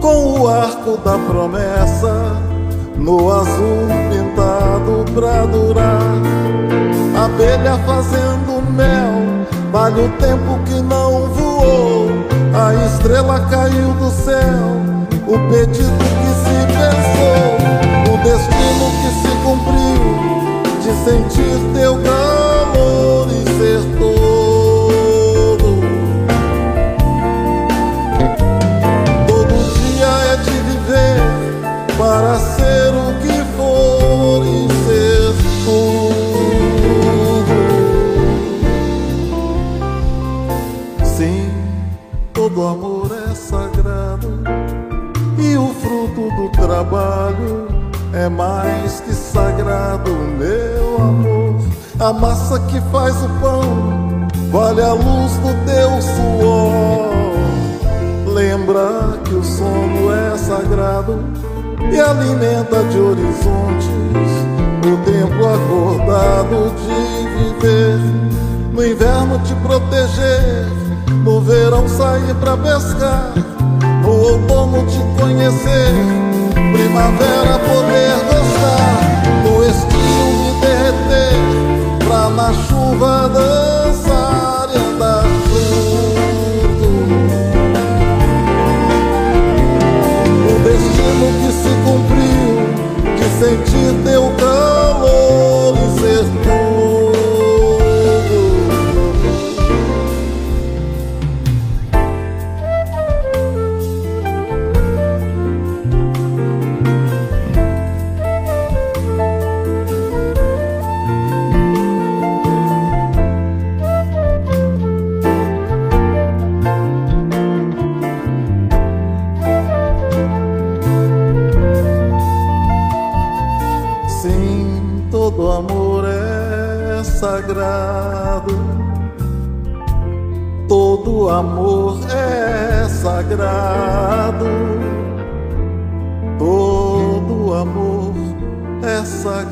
[0.00, 2.36] com o arco da promessa
[2.96, 6.00] no azul pintado pra durar.
[7.16, 9.23] abelha fazendo mel.
[9.74, 12.06] Vale o tempo que não voou,
[12.54, 14.78] a estrela caiu do céu.
[15.26, 17.48] O pedido que se pensou,
[18.06, 20.04] o destino que se cumpriu,
[20.80, 24.13] de sentir teu calor e ser todo.
[46.74, 47.68] Trabalho
[48.12, 51.54] é mais que sagrado, meu amor.
[52.00, 57.14] A massa que faz o pão vale a luz do teu suor.
[58.26, 61.20] Lembra que o sono é sagrado
[61.92, 63.86] e alimenta de horizontes
[64.82, 68.00] o tempo acordado de viver.
[68.72, 70.66] No inverno te proteger,
[71.22, 73.32] no verão sair pra pescar,
[74.02, 76.43] no outono te conhecer,
[76.94, 81.34] primavera poder gostar, no estio me derreter,
[82.06, 84.23] pra na chuva dançar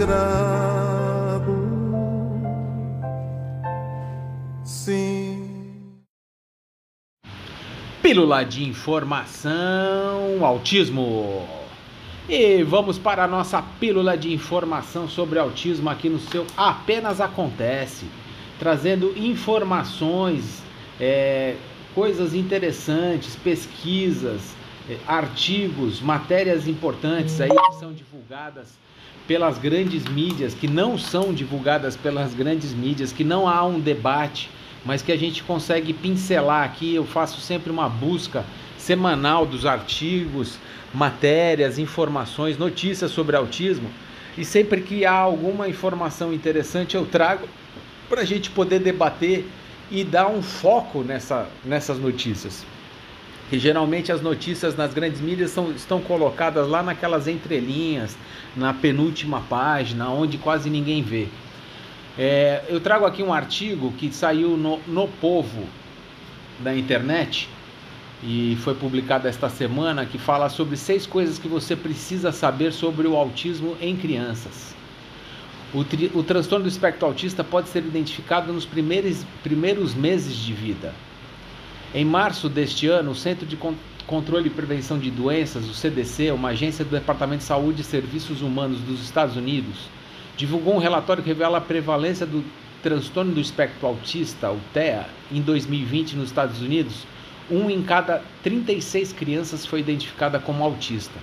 [0.02, 1.52] sagrado.
[4.64, 6.02] Sim.
[8.02, 11.46] Pílula de informação, autismo.
[12.28, 18.06] E vamos para a nossa pílula de informação sobre autismo aqui no seu Apenas Acontece,
[18.58, 20.62] trazendo informações,
[21.00, 21.56] é,
[21.94, 24.54] coisas interessantes, pesquisas,
[24.88, 28.81] é, artigos, matérias importantes aí que são divulgadas
[29.26, 34.50] pelas grandes mídias, que não são divulgadas pelas grandes mídias, que não há um debate,
[34.84, 36.94] mas que a gente consegue pincelar aqui.
[36.94, 38.44] Eu faço sempre uma busca
[38.76, 40.58] semanal dos artigos,
[40.92, 43.88] matérias, informações, notícias sobre autismo.
[44.36, 47.46] E sempre que há alguma informação interessante, eu trago
[48.08, 49.46] para a gente poder debater
[49.90, 52.64] e dar um foco nessa, nessas notícias.
[53.52, 58.16] Que geralmente as notícias nas grandes mídias são, estão colocadas lá naquelas entrelinhas,
[58.56, 61.28] na penúltima página, onde quase ninguém vê.
[62.16, 65.66] É, eu trago aqui um artigo que saiu no, no Povo
[66.60, 67.46] da internet
[68.24, 73.06] e foi publicado esta semana que fala sobre seis coisas que você precisa saber sobre
[73.06, 74.74] o autismo em crianças.
[75.74, 80.54] O, tri, o transtorno do espectro autista pode ser identificado nos primeiros, primeiros meses de
[80.54, 80.94] vida.
[81.94, 83.74] Em março deste ano, o Centro de Con
[84.06, 88.40] Controle e Prevenção de Doenças, o CDC, uma agência do Departamento de Saúde e Serviços
[88.40, 89.88] Humanos dos Estados Unidos,
[90.36, 92.42] divulgou um relatório que revela a prevalência do
[92.82, 97.06] transtorno do espectro autista, o TEA, em 2020 nos Estados Unidos
[97.50, 101.18] um em cada 36 crianças foi identificada como autista.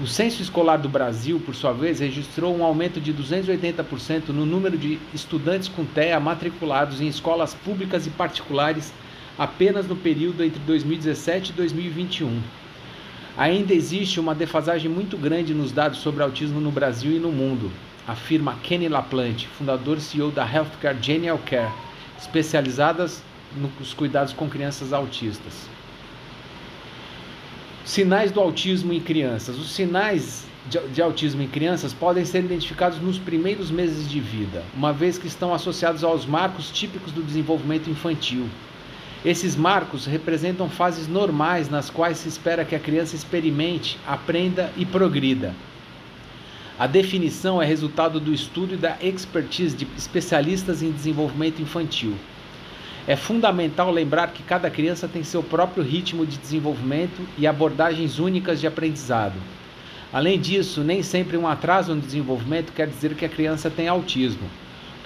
[0.00, 4.76] O Censo Escolar do Brasil, por sua vez, registrou um aumento de 280% no número
[4.76, 8.92] de estudantes com TEA matriculados em escolas públicas e particulares
[9.38, 12.40] apenas no período entre 2017 e 2021.
[13.36, 17.70] Ainda existe uma defasagem muito grande nos dados sobre autismo no Brasil e no mundo,
[18.08, 21.70] afirma Kenny Laplante, fundador e CEO da Healthcare Genial Care,
[22.18, 23.22] especializadas
[23.54, 25.68] nos cuidados com crianças autistas.
[27.84, 29.56] Sinais do autismo em crianças.
[29.58, 34.64] Os sinais de, de, autismo em crianças podem ser identificados nos primeiros meses de vida,
[34.74, 38.48] uma vez que estão associados aos marcos típicos do desenvolvimento infantil.
[39.26, 44.86] Esses marcos representam fases normais nas quais se espera que a criança experimente, aprenda e
[44.86, 45.52] progrida.
[46.78, 52.14] A definição é resultado do estudo e da expertise de especialistas em desenvolvimento infantil.
[53.04, 58.60] É fundamental lembrar que cada criança tem seu próprio ritmo de desenvolvimento e abordagens únicas
[58.60, 59.34] de aprendizado.
[60.12, 64.48] Além disso, nem sempre um atraso no desenvolvimento quer dizer que a criança tem autismo.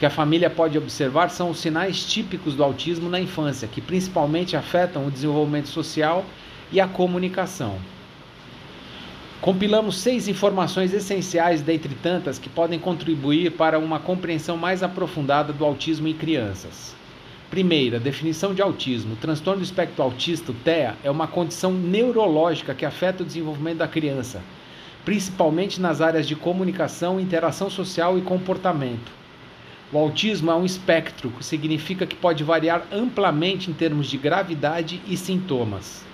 [0.01, 4.57] Que a família pode observar são os sinais típicos do autismo na infância, que principalmente
[4.57, 6.25] afetam o desenvolvimento social
[6.73, 7.77] e a comunicação.
[9.43, 15.67] Compilamos seis informações essenciais, dentre tantas, que podem contribuir para uma compreensão mais aprofundada do
[15.67, 16.95] autismo em crianças.
[17.51, 19.13] Primeira, definição de autismo.
[19.13, 23.79] O transtorno do espectro autista, o TEA, é uma condição neurológica que afeta o desenvolvimento
[23.79, 24.41] da criança,
[25.05, 29.20] principalmente nas áreas de comunicação, interação social e comportamento.
[29.93, 35.01] O autismo é um espectro, que significa que pode variar amplamente em termos de gravidade
[35.05, 36.05] e sintomas.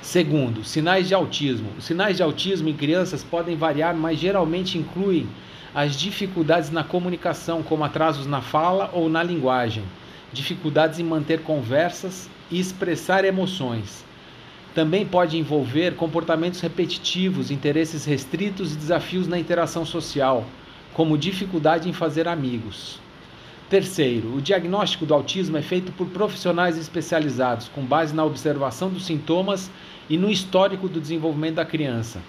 [0.00, 1.68] Segundo, sinais de autismo.
[1.76, 5.28] Os sinais de autismo em crianças podem variar, mas geralmente incluem
[5.74, 9.84] as dificuldades na comunicação, como atrasos na fala ou na linguagem,
[10.32, 14.02] dificuldades em manter conversas e expressar emoções.
[14.74, 20.46] Também pode envolver comportamentos repetitivos, interesses restritos e desafios na interação social,
[21.00, 23.00] como dificuldade em fazer amigos.
[23.70, 29.06] Terceiro, o diagnóstico do autismo é feito por profissionais especializados, com base na observação dos
[29.06, 29.70] sintomas
[30.10, 32.20] e no histórico do desenvolvimento da criança.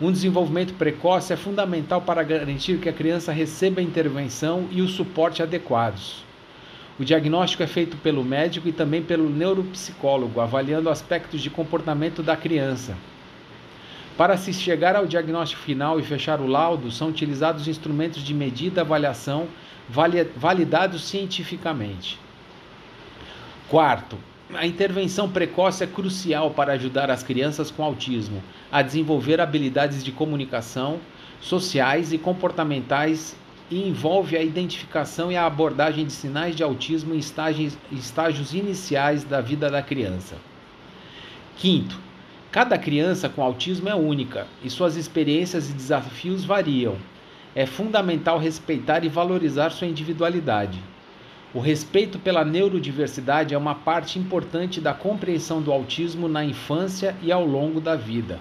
[0.00, 4.88] Um desenvolvimento precoce é fundamental para garantir que a criança receba a intervenção e o
[4.88, 6.24] suporte adequados.
[6.98, 12.34] O diagnóstico é feito pelo médico e também pelo neuropsicólogo, avaliando aspectos de comportamento da
[12.34, 12.96] criança.
[14.16, 18.80] Para se chegar ao diagnóstico final e fechar o laudo, são utilizados instrumentos de medida
[18.80, 19.46] e avaliação
[20.36, 22.18] validados cientificamente.
[23.68, 24.16] Quarto,
[24.54, 28.42] a intervenção precoce é crucial para ajudar as crianças com autismo
[28.72, 30.98] a desenvolver habilidades de comunicação,
[31.40, 33.36] sociais e comportamentais
[33.70, 39.24] e envolve a identificação e a abordagem de sinais de autismo em estágios, estágios iniciais
[39.24, 40.36] da vida da criança.
[41.56, 42.05] Quinto,
[42.50, 46.96] cada criança com autismo é única e suas experiências e desafios variam.
[47.54, 50.78] É fundamental respeitar e valorizar sua individualidade.
[51.54, 57.32] O respeito pela neurodiversidade é uma parte importante da compreensão do autismo na infância e
[57.32, 58.38] ao longo da vida.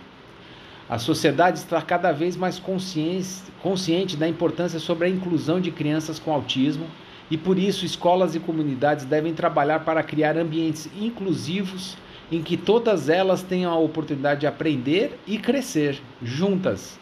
[0.89, 6.31] A sociedade está cada vez mais consciente da importância sobre a inclusão de crianças com
[6.31, 6.87] autismo
[7.31, 11.97] e por isso escolas e comunidades devem trabalhar para criar ambientes inclusivos
[12.31, 16.99] em que todas elas tenham a oportunidade de aprender e crescer juntas.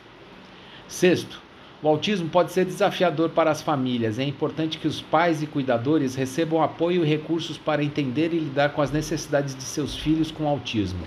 [0.88, 1.42] Sexto,
[1.82, 4.18] o autismo pode ser desafiador para as famílias.
[4.18, 8.70] É importante que os pais e cuidadores recebam apoio e recursos para entender e lidar
[8.70, 11.06] com as necessidades de seus filhos com autismo.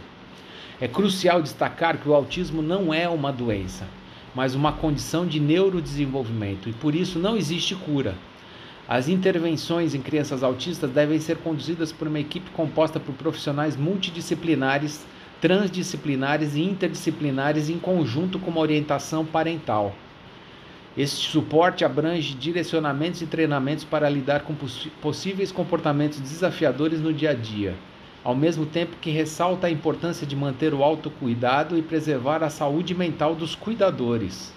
[0.79, 3.87] É crucial destacar que o autismo não é uma doença,
[4.35, 8.15] mas uma condição de neurodesenvolvimento e por isso não existe cura.
[8.89, 15.05] As intervenções em crianças autistas devem ser conduzidas por uma equipe composta por profissionais multidisciplinares,
[15.41, 19.93] transdisciplinares e interdisciplinares em conjunto com uma orientação parental.
[20.97, 24.55] Este suporte abrange direcionamentos e treinamentos para lidar com
[25.03, 27.75] possíveis comportamentos desafiadores no dia a dia,
[28.23, 32.95] ao mesmo tempo que ressalta a importância de manter o autocuidado e preservar a saúde
[32.95, 34.56] mental dos cuidadores.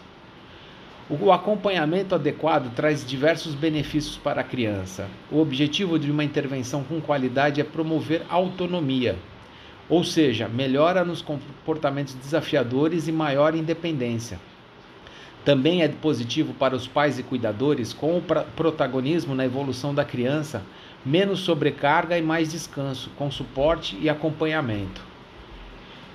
[1.09, 5.07] O acompanhamento adequado traz diversos benefícios para a criança.
[5.31, 9.17] O objetivo de uma intervenção com qualidade é promover autonomia,
[9.89, 14.39] ou seja, melhora nos comportamentos desafiadores e maior independência
[15.49, 20.61] também é positivo para os pais e cuidadores, com o protagonismo na evolução da criança,
[21.05, 25.08] menos sobrecarga e mais descanso, com suporte e acompanhamento.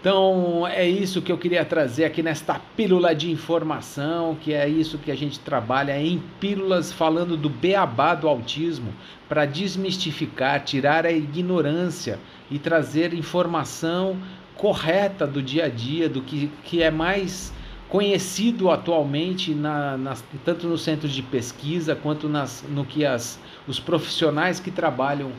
[0.05, 4.98] Então, é isso que eu queria trazer aqui nesta pílula de informação, que é isso
[4.98, 8.92] que a gente trabalha em pílulas falando do beabá do autismo,
[9.26, 12.18] para desmistificar, tirar a ignorância
[12.50, 14.18] e trazer informação
[14.57, 17.50] correta do dia a dia, do que, que é mais
[17.88, 19.98] conhecido atualmente na,
[20.44, 25.32] tanto nos centros de pesquisa quanto nas, no que as, os profissionais que trabalham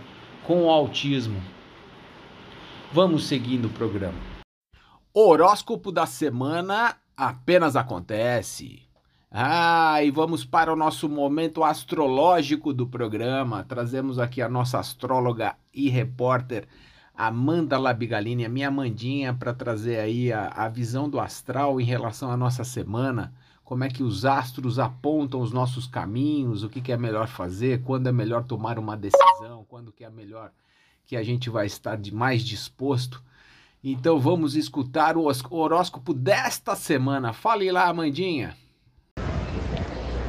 [0.44, 1.40] com o autismo.
[2.92, 4.35] Vamos seguindo o programa.
[5.18, 8.82] Horóscopo da semana apenas acontece.
[9.32, 13.64] Ah, e vamos para o nosso momento astrológico do programa.
[13.64, 16.68] Trazemos aqui a nossa astróloga e repórter
[17.16, 22.30] Amanda Labigalini, a minha Amandinha, para trazer aí a, a visão do astral em relação
[22.30, 26.92] à nossa semana, como é que os astros apontam os nossos caminhos, o que, que
[26.92, 30.52] é melhor fazer, quando é melhor tomar uma decisão, quando que é melhor
[31.06, 33.24] que a gente vai estar de mais disposto.
[33.88, 37.32] Então vamos escutar o horóscopo desta semana.
[37.34, 38.58] Fale lá, Amandinha.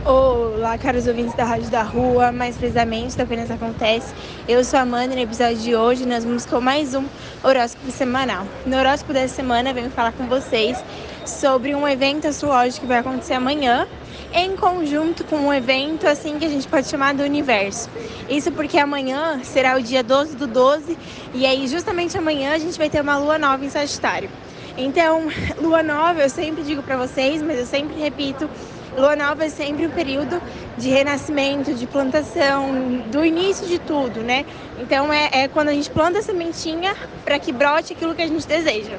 [0.04, 4.14] Olá, caros ouvintes da Rádio da Rua, mais precisamente da Apenas Acontece.
[4.46, 7.06] Eu sou a Amanda e no episódio de hoje nós vamos com mais um
[7.42, 8.46] horóscopo semanal.
[8.66, 10.76] No horóscopo dessa semana, venho falar com vocês
[11.24, 13.88] sobre um evento astrológico que vai acontecer amanhã
[14.36, 17.88] em conjunto com um evento assim que a gente pode chamar do universo.
[18.28, 20.96] Isso porque amanhã será o dia 12 do 12
[21.32, 24.28] e aí justamente amanhã a gente vai ter uma lua nova em Sagitário.
[24.76, 25.28] Então,
[25.58, 28.46] lua nova, eu sempre digo para vocês, mas eu sempre repito,
[28.94, 30.40] lua nova é sempre um período
[30.76, 34.44] de renascimento, de plantação, do início de tudo, né?
[34.78, 38.26] Então é, é quando a gente planta a sementinha para que brote aquilo que a
[38.26, 38.98] gente deseja.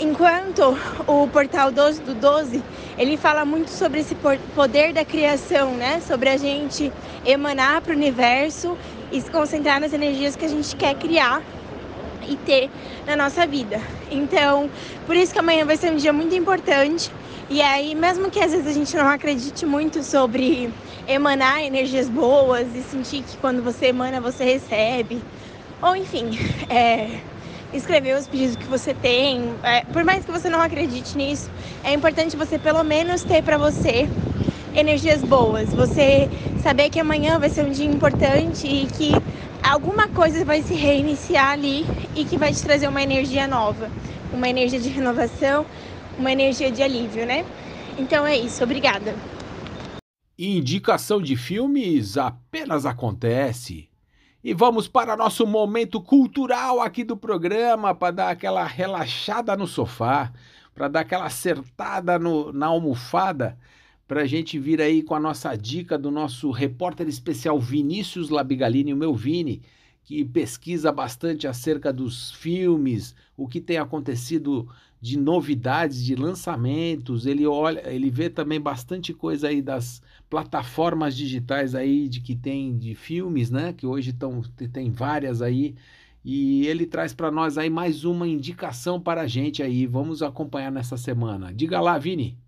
[0.00, 0.76] Enquanto
[1.06, 2.60] o portal 12 do 12,
[2.98, 4.16] ele fala muito sobre esse
[4.54, 6.00] poder da criação, né?
[6.00, 6.92] Sobre a gente
[7.24, 8.76] emanar para o universo
[9.12, 11.40] e se concentrar nas energias que a gente quer criar
[12.28, 12.68] e ter
[13.06, 13.80] na nossa vida.
[14.10, 14.68] Então,
[15.06, 17.08] por isso que amanhã vai ser um dia muito importante.
[17.48, 20.72] E aí, mesmo que às vezes a gente não acredite muito sobre
[21.06, 25.22] emanar energias boas e sentir que quando você emana você recebe,
[25.80, 26.30] ou enfim,
[26.68, 27.20] é,
[27.74, 29.54] escrever os pedidos que você tem.
[29.62, 31.50] É, por mais que você não acredite nisso,
[31.82, 34.08] é importante você pelo menos ter para você
[34.74, 35.72] energias boas.
[35.74, 36.28] Você
[36.62, 39.12] saber que amanhã vai ser um dia importante e que
[39.62, 43.90] alguma coisa vai se reiniciar ali e que vai te trazer uma energia nova,
[44.32, 45.66] uma energia de renovação,
[46.18, 47.44] uma energia de alívio, né?
[47.98, 49.14] Então é isso, obrigada.
[50.36, 53.88] Indicação de filmes apenas acontece.
[54.44, 60.30] E vamos para nosso momento cultural aqui do programa, para dar aquela relaxada no sofá,
[60.74, 63.58] para dar aquela acertada no, na almofada,
[64.06, 68.92] para a gente vir aí com a nossa dica do nosso repórter especial Vinícius Labigalini,
[68.92, 69.62] o meu Vini,
[70.02, 74.68] que pesquisa bastante acerca dos filmes, o que tem acontecido
[75.00, 77.24] de novidades, de lançamentos.
[77.24, 82.76] Ele olha, ele vê também bastante coisa aí das plataformas digitais aí de que tem
[82.76, 83.72] de filmes, né?
[83.72, 85.76] Que hoje estão tem várias aí.
[86.24, 89.86] E ele traz para nós aí mais uma indicação para a gente aí.
[89.86, 91.52] Vamos acompanhar nessa semana.
[91.52, 92.38] Diga lá, Vini.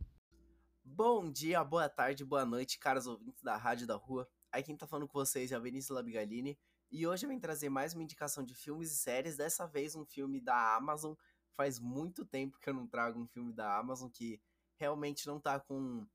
[0.83, 4.27] Bom dia, boa tarde, boa noite, caros ouvintes da Rádio da Rua.
[4.51, 6.59] Aí quem tá falando com vocês é a Vinícius Labigalini
[6.91, 10.07] e hoje eu vim trazer mais uma indicação de filmes e séries, dessa vez um
[10.07, 11.13] filme da Amazon.
[11.55, 14.41] Faz muito tempo que eu não trago um filme da Amazon que
[14.79, 16.07] realmente não tá com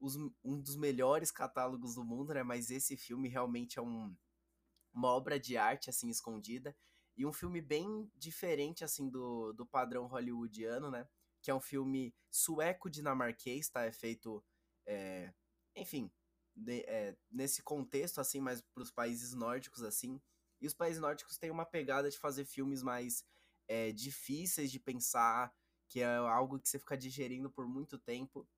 [0.00, 2.42] os, um dos melhores catálogos do mundo, né?
[2.42, 4.14] Mas esse filme realmente é um,
[4.92, 6.76] uma obra de arte, assim, escondida.
[7.16, 11.08] E um filme bem diferente, assim, do, do padrão hollywoodiano, né?
[11.40, 13.84] Que é um filme sueco-dinamarquês, tá?
[13.84, 14.44] É feito,
[14.86, 15.32] é,
[15.74, 16.10] enfim,
[16.54, 20.20] de, é, nesse contexto, assim, mais para os países nórdicos, assim.
[20.60, 23.24] E os países nórdicos têm uma pegada de fazer filmes mais
[23.68, 25.54] é, difíceis de pensar,
[25.88, 28.48] que é algo que você fica digerindo por muito tempo.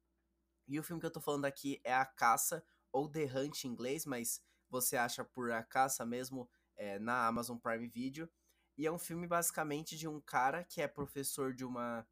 [0.68, 2.62] E o filme que eu tô falando aqui é A Caça,
[2.92, 7.56] ou The Hunt em inglês, mas você acha por A Caça mesmo é, na Amazon
[7.56, 8.28] Prime Video.
[8.76, 12.06] E é um filme basicamente de um cara que é professor de uma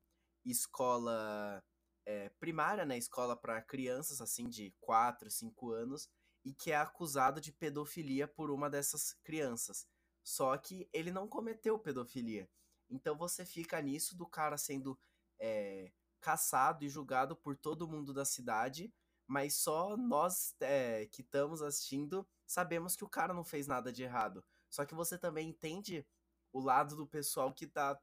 [0.44, 1.62] escola
[2.06, 6.08] é, primária, né, escola para crianças assim de 4, 5 anos,
[6.44, 9.86] e que é acusado de pedofilia por uma dessas crianças.
[10.24, 12.48] Só que ele não cometeu pedofilia.
[12.88, 14.98] Então você fica nisso do cara sendo
[15.38, 18.92] é, caçado e julgado por todo mundo da cidade,
[19.26, 24.02] mas só nós é, que estamos assistindo sabemos que o cara não fez nada de
[24.02, 24.44] errado.
[24.70, 26.06] Só que você também entende
[26.52, 28.00] o lado do pessoal que tá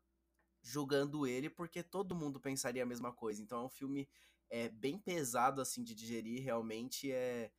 [0.62, 3.42] julgando ele, porque todo mundo pensaria a mesma coisa.
[3.42, 4.08] Então é um filme
[4.50, 7.52] é, bem pesado assim de digerir, realmente é,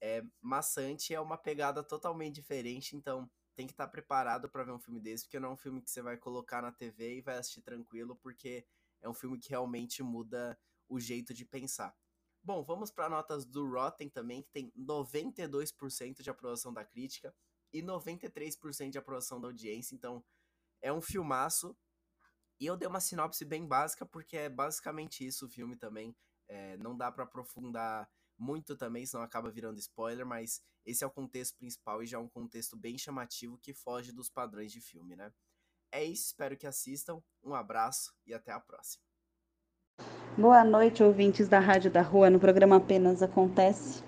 [0.00, 4.72] é maçante, é uma pegada totalmente diferente, então tem que estar tá preparado para ver
[4.72, 7.20] um filme desse, porque não é um filme que você vai colocar na TV e
[7.20, 8.64] vai assistir tranquilo, porque
[9.02, 11.94] é um filme que realmente muda o jeito de pensar.
[12.42, 17.34] Bom, vamos para notas do Rotten também, que tem 92% de aprovação da crítica
[17.72, 20.24] e 93% de aprovação da audiência, então
[20.80, 21.76] é um filmaço
[22.60, 26.16] e eu dei uma sinopse bem básica, porque é basicamente isso o filme também.
[26.48, 31.10] É, não dá para aprofundar muito também, senão acaba virando spoiler, mas esse é o
[31.10, 35.14] contexto principal e já é um contexto bem chamativo que foge dos padrões de filme,
[35.14, 35.32] né?
[35.90, 37.20] É isso, espero que assistam.
[37.42, 39.02] Um abraço e até a próxima.
[40.36, 44.04] Boa noite, ouvintes da Rádio da Rua, no programa Apenas Acontece.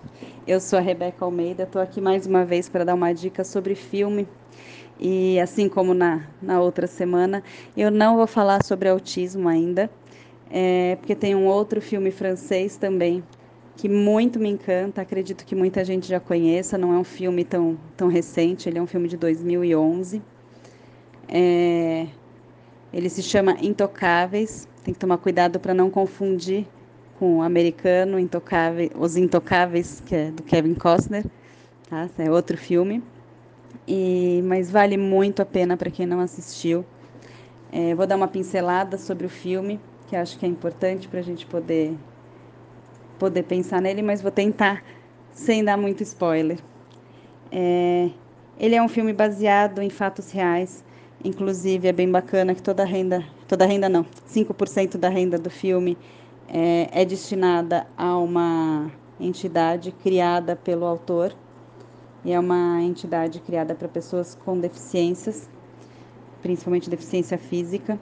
[0.46, 3.74] Eu sou a Rebeca Almeida, estou aqui mais uma vez para dar uma dica sobre
[3.74, 4.28] filme
[5.00, 7.42] e assim como na, na outra semana,
[7.74, 9.90] eu não vou falar sobre autismo ainda,
[10.50, 13.24] é, porque tem um outro filme francês também
[13.76, 17.78] que muito me encanta, acredito que muita gente já conheça, não é um filme tão,
[17.96, 20.22] tão recente, ele é um filme de 2011.
[21.32, 22.08] É,
[22.92, 26.66] ele se chama Intocáveis, tem que tomar cuidado para não confundir
[27.18, 31.24] com o americano Intocáveis, Os Intocáveis, que é do Kevin Costner,
[31.88, 32.08] tá?
[32.18, 33.02] é outro filme.
[33.86, 36.84] E, mas vale muito a pena para quem não assistiu.
[37.70, 39.78] É, vou dar uma pincelada sobre o filme,
[40.08, 41.96] que acho que é importante para a gente poder
[43.18, 44.82] poder pensar nele, mas vou tentar
[45.30, 46.58] sem dar muito spoiler.
[47.52, 48.08] É,
[48.58, 50.82] ele é um filme baseado em fatos reais,
[51.24, 55.38] inclusive é bem bacana que toda a renda, toda a renda não, 5% da renda
[55.38, 55.96] do filme
[56.48, 61.34] é, é destinada a uma entidade criada pelo autor,
[62.24, 65.48] e é uma entidade criada para pessoas com deficiências,
[66.42, 67.98] principalmente deficiência física.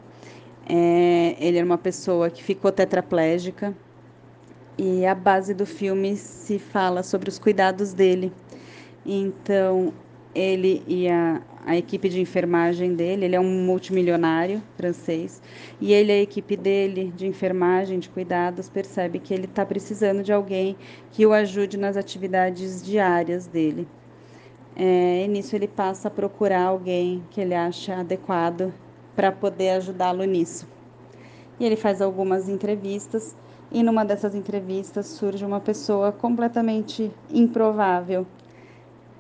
[0.69, 3.75] É, ele era uma pessoa que ficou tetraplégica
[4.77, 8.33] e a base do filme se fala sobre os cuidados dele.
[9.07, 9.93] Então,
[10.35, 15.43] ele e a, a equipe de enfermagem dele, ele é um multimilionário francês,
[15.81, 20.33] e ele a equipe dele de enfermagem, de cuidados, percebe que ele está precisando de
[20.33, 20.77] alguém
[21.13, 23.87] que o ajude nas atividades diárias dele.
[24.77, 28.73] É, e nisso ele passa a procurar alguém que ele acha adequado
[29.17, 30.69] para poder ajudá-lo nisso.
[31.59, 33.37] E ele faz algumas entrevistas,
[33.73, 38.27] e numa dessas entrevistas surge uma pessoa completamente improvável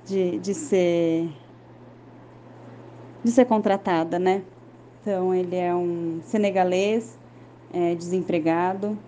[0.06, 1.28] de, de ser
[3.22, 4.42] de ser contratada, né?
[5.00, 7.18] Então ele é um senegalês
[7.72, 8.98] é, desempregado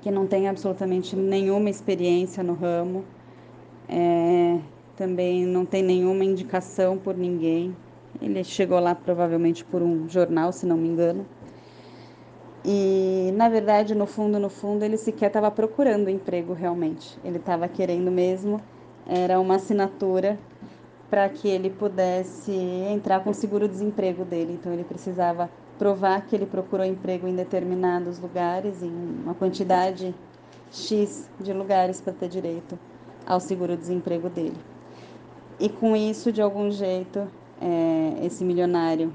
[0.00, 3.04] que não tem absolutamente nenhuma experiência no ramo,
[3.88, 4.58] é,
[4.96, 7.76] também não tem nenhuma indicação por ninguém.
[8.20, 11.26] Ele chegou lá provavelmente por um jornal, se não me engano.
[12.64, 17.18] E, na verdade, no fundo, no fundo, ele sequer estava procurando emprego realmente.
[17.24, 18.60] Ele estava querendo mesmo,
[19.06, 20.38] era uma assinatura
[21.10, 24.58] para que ele pudesse entrar com o seguro-desemprego dele.
[24.60, 28.92] Então, ele precisava provar que ele procurou emprego em determinados lugares, em
[29.22, 30.14] uma quantidade
[30.70, 32.78] X de lugares para ter direito
[33.26, 34.56] ao seguro-desemprego dele.
[35.58, 37.26] E com isso, de algum jeito,
[37.60, 39.12] é, esse milionário,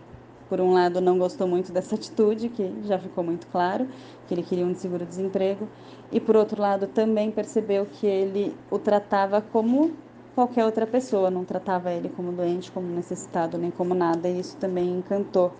[0.49, 3.87] por um lado, não gostou muito dessa atitude, que já ficou muito claro,
[4.27, 5.67] que ele queria um seguro-desemprego,
[6.11, 9.91] e por outro lado, também percebeu que ele o tratava como
[10.35, 14.57] qualquer outra pessoa, não tratava ele como doente, como necessitado, nem como nada, e isso
[14.57, 15.53] também encantou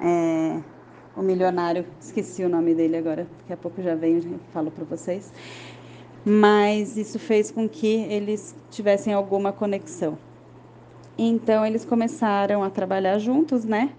[0.00, 0.60] é,
[1.16, 4.84] o milionário, esqueci o nome dele agora, daqui a pouco já venho e falo para
[4.84, 5.32] vocês,
[6.24, 10.16] mas isso fez com que eles tivessem alguma conexão.
[11.16, 13.90] Então eles começaram a trabalhar juntos, né?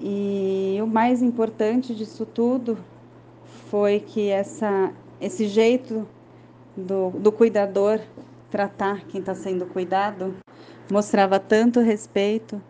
[0.00, 2.76] E o mais importante disso tudo
[3.70, 6.06] foi que essa, esse jeito
[6.76, 8.00] do, do cuidador
[8.54, 10.32] tratar quem está sendo cuidado
[10.88, 12.62] mostrava tanto respeito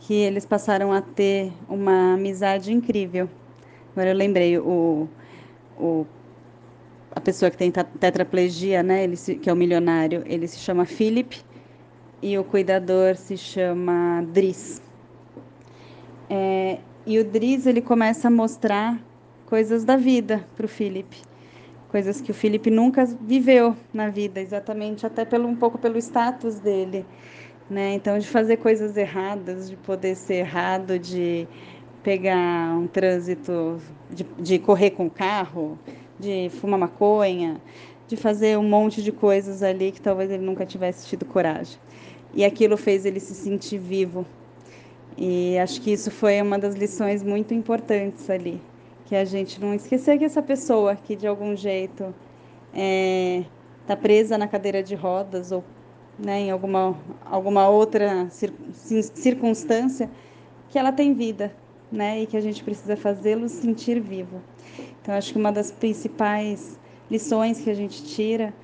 [0.00, 3.30] que eles passaram a ter uma amizade incrível.
[3.92, 5.08] Agora eu lembrei, o,
[5.78, 6.04] o,
[7.14, 10.84] a pessoa que tem tetraplegia, né, ele se, que é o milionário, ele se chama
[10.84, 11.40] Philip
[12.20, 14.82] e o cuidador se chama Driz.
[16.28, 19.00] É, e o Driz ele começa a mostrar
[19.46, 21.18] coisas da vida para o Felipe,
[21.92, 26.58] coisas que o Felipe nunca viveu na vida, exatamente até pelo um pouco pelo status
[26.58, 27.04] dele,
[27.68, 27.92] né?
[27.92, 31.46] Então de fazer coisas erradas, de poder ser errado, de
[32.02, 33.78] pegar um trânsito,
[34.10, 35.78] de, de correr com o carro,
[36.18, 37.60] de fumar maconha,
[38.08, 41.78] de fazer um monte de coisas ali que talvez ele nunca tivesse tido coragem
[42.34, 44.24] e aquilo fez ele se sentir vivo.
[45.16, 48.60] E acho que isso foi uma das lições muito importantes ali,
[49.06, 52.14] que a gente não esquecer que essa pessoa que de algum jeito está
[52.74, 53.44] é,
[53.86, 55.64] tá presa na cadeira de rodas ou
[56.18, 60.10] né, em alguma, alguma outra circunstância,
[60.68, 61.54] que ela tem vida,
[61.90, 64.40] né, e que a gente precisa fazê-lo sentir vivo.
[65.00, 66.78] Então acho que uma das principais
[67.10, 68.54] lições que a gente tira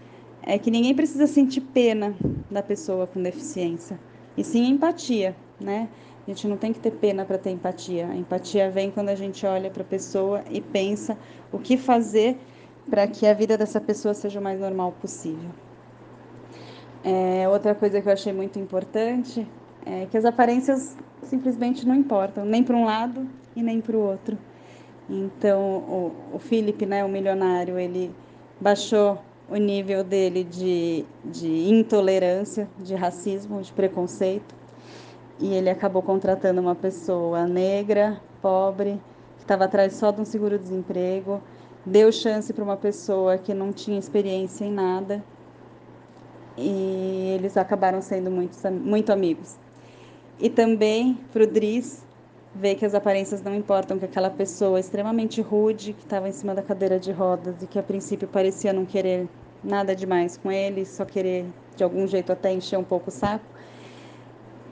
[0.43, 2.14] é que ninguém precisa sentir pena
[2.51, 3.99] da pessoa com deficiência,
[4.36, 5.89] e sim empatia, né?
[6.28, 8.06] A gente não tem que ter pena para ter empatia.
[8.06, 11.16] A empatia vem quando a gente olha para a pessoa e pensa
[11.50, 12.36] o que fazer
[12.90, 15.48] para que a vida dessa pessoa seja o mais normal possível.
[17.02, 19.48] É, outra coisa que eu achei muito importante
[19.86, 23.26] é que as aparências simplesmente não importam, nem para um lado
[23.56, 24.36] e nem para o outro.
[25.08, 28.14] Então, o, o Felipe, né, o milionário, ele
[28.60, 29.16] baixou
[29.48, 34.57] o nível dele de, de intolerância, de racismo, de preconceito.
[35.41, 39.01] E ele acabou contratando uma pessoa negra, pobre,
[39.36, 41.41] que estava atrás só de um seguro-desemprego,
[41.86, 45.22] deu chance para uma pessoa que não tinha experiência em nada.
[46.57, 49.57] E eles acabaram sendo muito, muito amigos.
[50.41, 52.05] E também para o Driz
[52.55, 56.55] ver que as aparências não importam, que aquela pessoa extremamente rude, que estava em cima
[56.55, 59.28] da cadeira de rodas e que a princípio parecia não querer
[59.62, 63.45] nada demais com ele, só querer de algum jeito até encher um pouco o saco.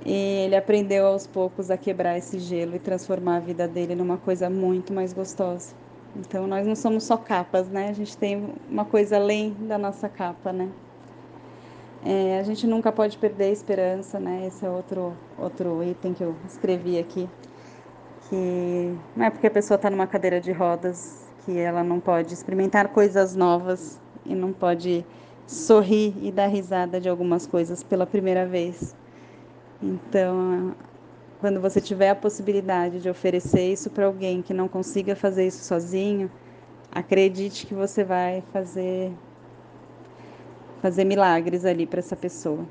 [0.09, 4.17] E ele aprendeu aos poucos a quebrar esse gelo e transformar a vida dele numa
[4.17, 5.75] coisa muito mais gostosa.
[6.15, 7.89] Então nós não somos só capas, né?
[7.89, 10.69] A gente tem uma coisa além da nossa capa, né?
[12.05, 14.47] É, a gente nunca pode perder a esperança, né?
[14.47, 17.29] Esse é outro, outro item que eu escrevi aqui.
[18.29, 22.33] Que não é porque a pessoa está numa cadeira de rodas que ela não pode
[22.33, 25.05] experimentar coisas novas e não pode
[25.49, 28.95] sorrir e dar risada de algumas coisas pela primeira vez.
[29.83, 30.75] Então,
[31.41, 35.65] quando você tiver a possibilidade de oferecer isso para alguém que não consiga fazer isso
[35.65, 36.31] sozinho,
[36.91, 39.13] acredite que você vai fazer
[40.81, 42.65] fazer milagres ali para essa pessoa.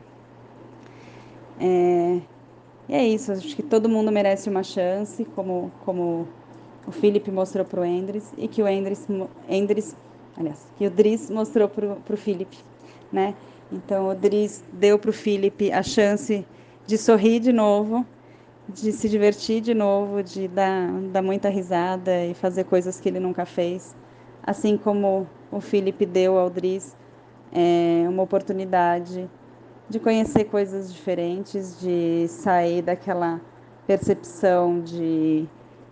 [1.59, 2.19] É,
[2.87, 6.27] e é isso, acho que todo mundo merece uma chance, como, como
[6.87, 9.07] o Felipe mostrou para o Endres e que o Endres,
[9.49, 9.95] Endres
[10.37, 12.57] aliás, que o Dries mostrou para o Felipe,
[13.11, 13.33] né?
[13.71, 16.45] Então o Dries deu para o Felipe a chance
[16.85, 18.05] de sorrir de novo,
[18.67, 23.19] de se divertir de novo, de dar, dar muita risada e fazer coisas que ele
[23.19, 23.95] nunca fez.
[24.43, 26.95] Assim como o Felipe deu ao Dries
[27.51, 29.29] é, uma oportunidade
[29.89, 33.39] de conhecer coisas diferentes, de sair daquela
[33.85, 35.45] percepção de,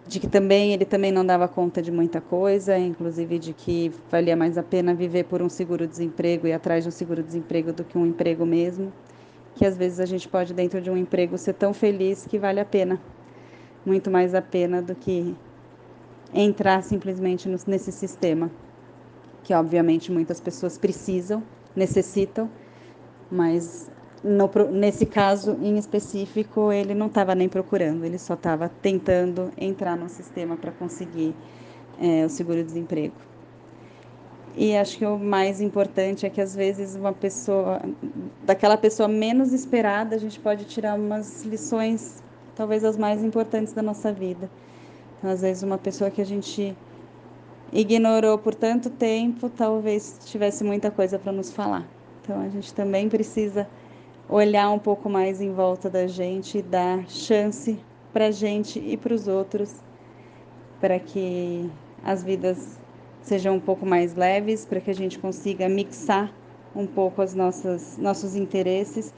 [0.08, 4.36] de que também ele também não dava conta de muita coisa, inclusive de que valia
[4.36, 8.06] mais a pena viver por um seguro-desemprego e atrás de um seguro-desemprego do que um
[8.06, 8.92] emprego mesmo,
[9.56, 12.60] que às vezes a gente pode dentro de um emprego ser tão feliz que vale
[12.60, 13.00] a pena,
[13.86, 15.36] muito mais a pena do que
[16.34, 18.50] entrar simplesmente nesse sistema,
[19.44, 21.44] que obviamente muitas pessoas precisam,
[21.76, 22.50] necessitam,
[23.30, 23.92] mas
[24.24, 29.98] no, nesse caso em específico, ele não estava nem procurando, ele só estava tentando entrar
[29.98, 31.36] no sistema para conseguir
[32.00, 33.33] é, o seguro-desemprego.
[34.56, 37.82] E acho que o mais importante é que às vezes uma pessoa,
[38.44, 42.22] daquela pessoa menos esperada, a gente pode tirar umas lições,
[42.56, 44.50] talvez as mais importantes da nossa vida.
[45.18, 46.76] Então, às vezes uma pessoa que a gente
[47.72, 51.88] ignorou por tanto tempo, talvez tivesse muita coisa para nos falar.
[52.22, 53.68] Então a gente também precisa
[54.30, 57.80] olhar um pouco mais em volta da gente e dar chance
[58.14, 59.74] para a gente e para os outros,
[60.80, 61.70] para que
[62.04, 62.80] as vidas
[63.24, 66.32] sejam um pouco mais leves, para que a gente consiga mixar
[66.76, 69.14] um pouco nossas nossos interesses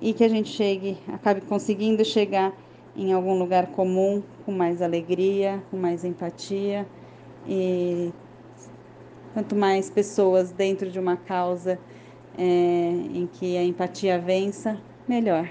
[0.00, 2.52] e que a gente chegue, acabe conseguindo chegar
[2.96, 6.86] em algum lugar comum com mais alegria, com mais empatia
[7.46, 8.12] e
[9.32, 11.78] quanto mais pessoas dentro de uma causa
[12.36, 15.48] é, em que a empatia vença, melhor.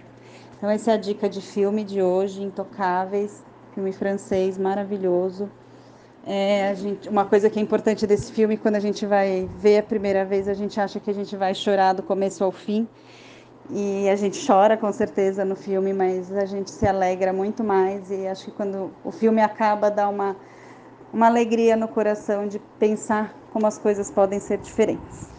[0.58, 3.44] Então essa é a dica de filme de hoje, Intocáveis,
[3.74, 5.50] filme francês maravilhoso.
[6.26, 9.84] É, gente, uma coisa que é importante desse filme, quando a gente vai ver a
[9.84, 12.88] primeira vez, a gente acha que a gente vai chorar do começo ao fim.
[13.70, 18.12] E a gente chora com certeza no filme, mas a gente se alegra muito mais.
[18.12, 20.36] E acho que quando o filme acaba, dá uma,
[21.12, 25.30] uma alegria no coração de pensar como as coisas podem ser diferentes.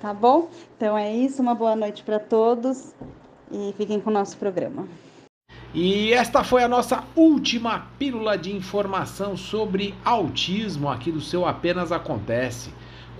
[0.00, 0.48] Tá bom?
[0.76, 2.94] Então é isso, uma boa noite para todos
[3.50, 4.86] e fiquem com o nosso programa.
[5.78, 11.92] E esta foi a nossa última pílula de informação sobre autismo aqui do seu Apenas
[11.92, 12.70] Acontece.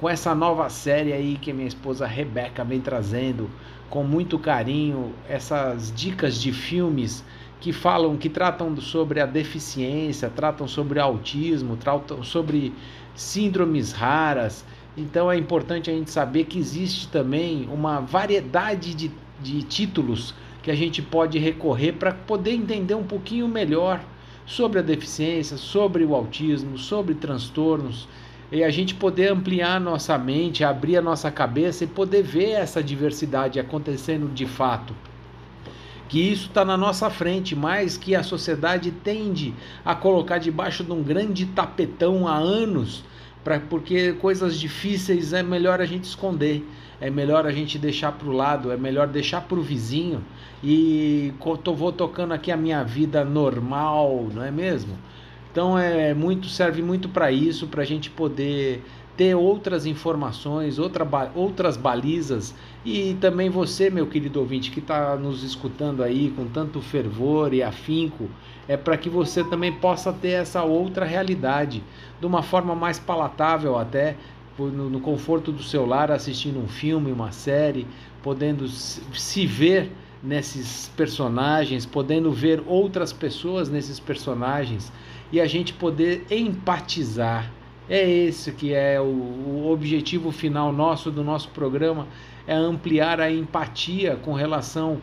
[0.01, 3.51] Com essa nova série aí que minha esposa Rebeca vem trazendo
[3.91, 7.23] com muito carinho, essas dicas de filmes
[7.61, 12.73] que falam, que tratam sobre a deficiência, tratam sobre autismo, tratam sobre
[13.15, 14.65] síndromes raras
[14.97, 19.11] então é importante a gente saber que existe também uma variedade de,
[19.43, 20.35] de títulos
[20.67, 24.01] que a gente pode recorrer para poder entender um pouquinho melhor
[24.45, 28.09] sobre a deficiência, sobre o autismo, sobre transtornos
[28.51, 32.83] e a gente poder ampliar nossa mente, abrir a nossa cabeça e poder ver essa
[32.83, 34.93] diversidade acontecendo de fato.
[36.09, 39.55] Que isso está na nossa frente, mas que a sociedade tende
[39.85, 43.05] a colocar debaixo de um grande tapetão há anos
[43.45, 46.65] pra, porque coisas difíceis é melhor a gente esconder,
[47.01, 50.23] é melhor a gente deixar para o lado, é melhor deixar para o vizinho
[50.63, 51.33] e
[51.77, 54.95] vou tocando aqui a minha vida normal, não é mesmo?
[55.51, 58.83] Então é muito serve muito para isso, para a gente poder
[59.17, 65.43] ter outras informações, outra, outras balizas e também você, meu querido ouvinte, que está nos
[65.43, 68.29] escutando aí com tanto fervor e afinco,
[68.69, 71.83] é para que você também possa ter essa outra realidade
[72.21, 74.17] de uma forma mais palatável até
[74.59, 77.87] no, no conforto do seu lar, assistindo um filme, uma série,
[78.23, 79.91] podendo se ver
[80.23, 84.93] nesses personagens, podendo ver outras pessoas nesses personagens
[85.31, 87.51] e a gente poder empatizar.
[87.89, 92.09] É esse que é o, o objetivo final nosso do nosso programa,
[92.47, 95.01] é ampliar a empatia com relação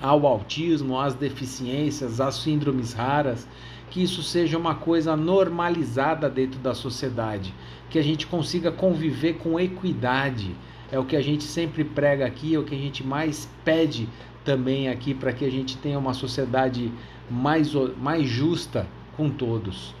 [0.00, 3.46] ao autismo, às deficiências, às síndromes raras
[3.90, 7.52] que isso seja uma coisa normalizada dentro da sociedade,
[7.90, 10.54] que a gente consiga conviver com equidade.
[10.92, 14.08] É o que a gente sempre prega aqui, é o que a gente mais pede
[14.44, 16.90] também aqui para que a gente tenha uma sociedade
[17.28, 18.86] mais, mais justa
[19.16, 19.94] com todos.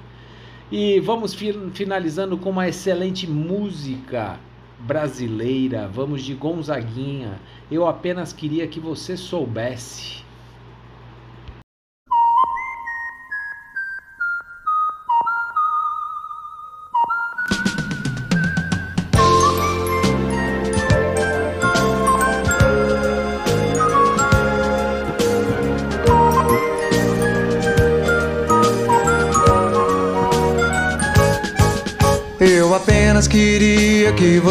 [0.70, 1.34] E vamos
[1.72, 4.38] finalizando com uma excelente música
[4.80, 5.88] brasileira.
[5.88, 7.40] Vamos de Gonzaguinha.
[7.70, 10.24] Eu apenas queria que você soubesse.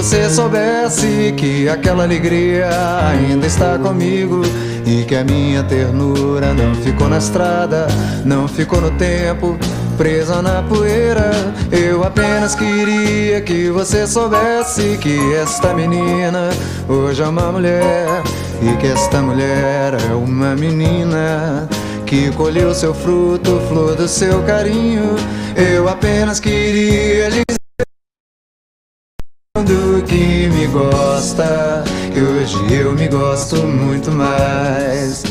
[0.09, 2.67] Você soubesse que aquela alegria
[3.11, 4.41] ainda está comigo
[4.83, 7.85] e que a minha ternura não ficou na estrada,
[8.25, 9.55] não ficou no tempo,
[9.99, 11.29] presa na poeira.
[11.71, 16.49] Eu apenas queria que você soubesse que esta menina
[16.87, 18.23] hoje é uma mulher
[18.63, 21.69] e que esta mulher é uma menina
[22.07, 25.15] que colheu seu fruto, flor do seu carinho.
[25.55, 27.29] Eu apenas queria
[32.19, 35.23] que hoje eu me gosto muito mais,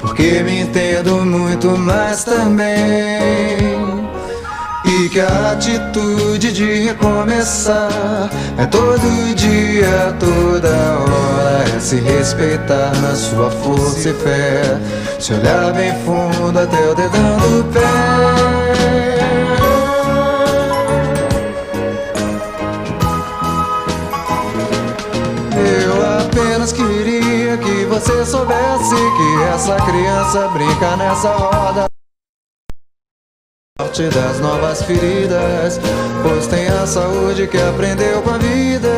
[0.00, 2.72] porque me entendo muito mais também.
[4.84, 13.14] E que a atitude de recomeçar é todo dia, toda hora, é se respeitar na
[13.14, 14.62] sua força e fé,
[15.20, 18.31] se olhar bem fundo até o dedão do pé.
[28.02, 31.86] Você soubesse que essa criança brinca nessa roda.
[33.80, 35.78] Sorte das novas feridas,
[36.20, 38.88] pois tem a saúde que aprendeu com a vida.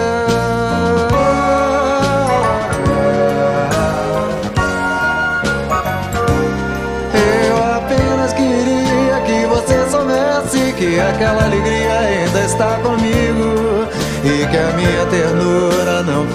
[7.12, 13.86] Eu apenas queria que você soubesse que aquela alegria ainda está comigo
[14.24, 15.43] e que a minha ternura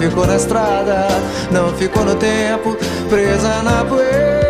[0.00, 1.08] ficou na estrada,
[1.50, 2.74] não ficou no tempo,
[3.08, 4.49] presa na poeira.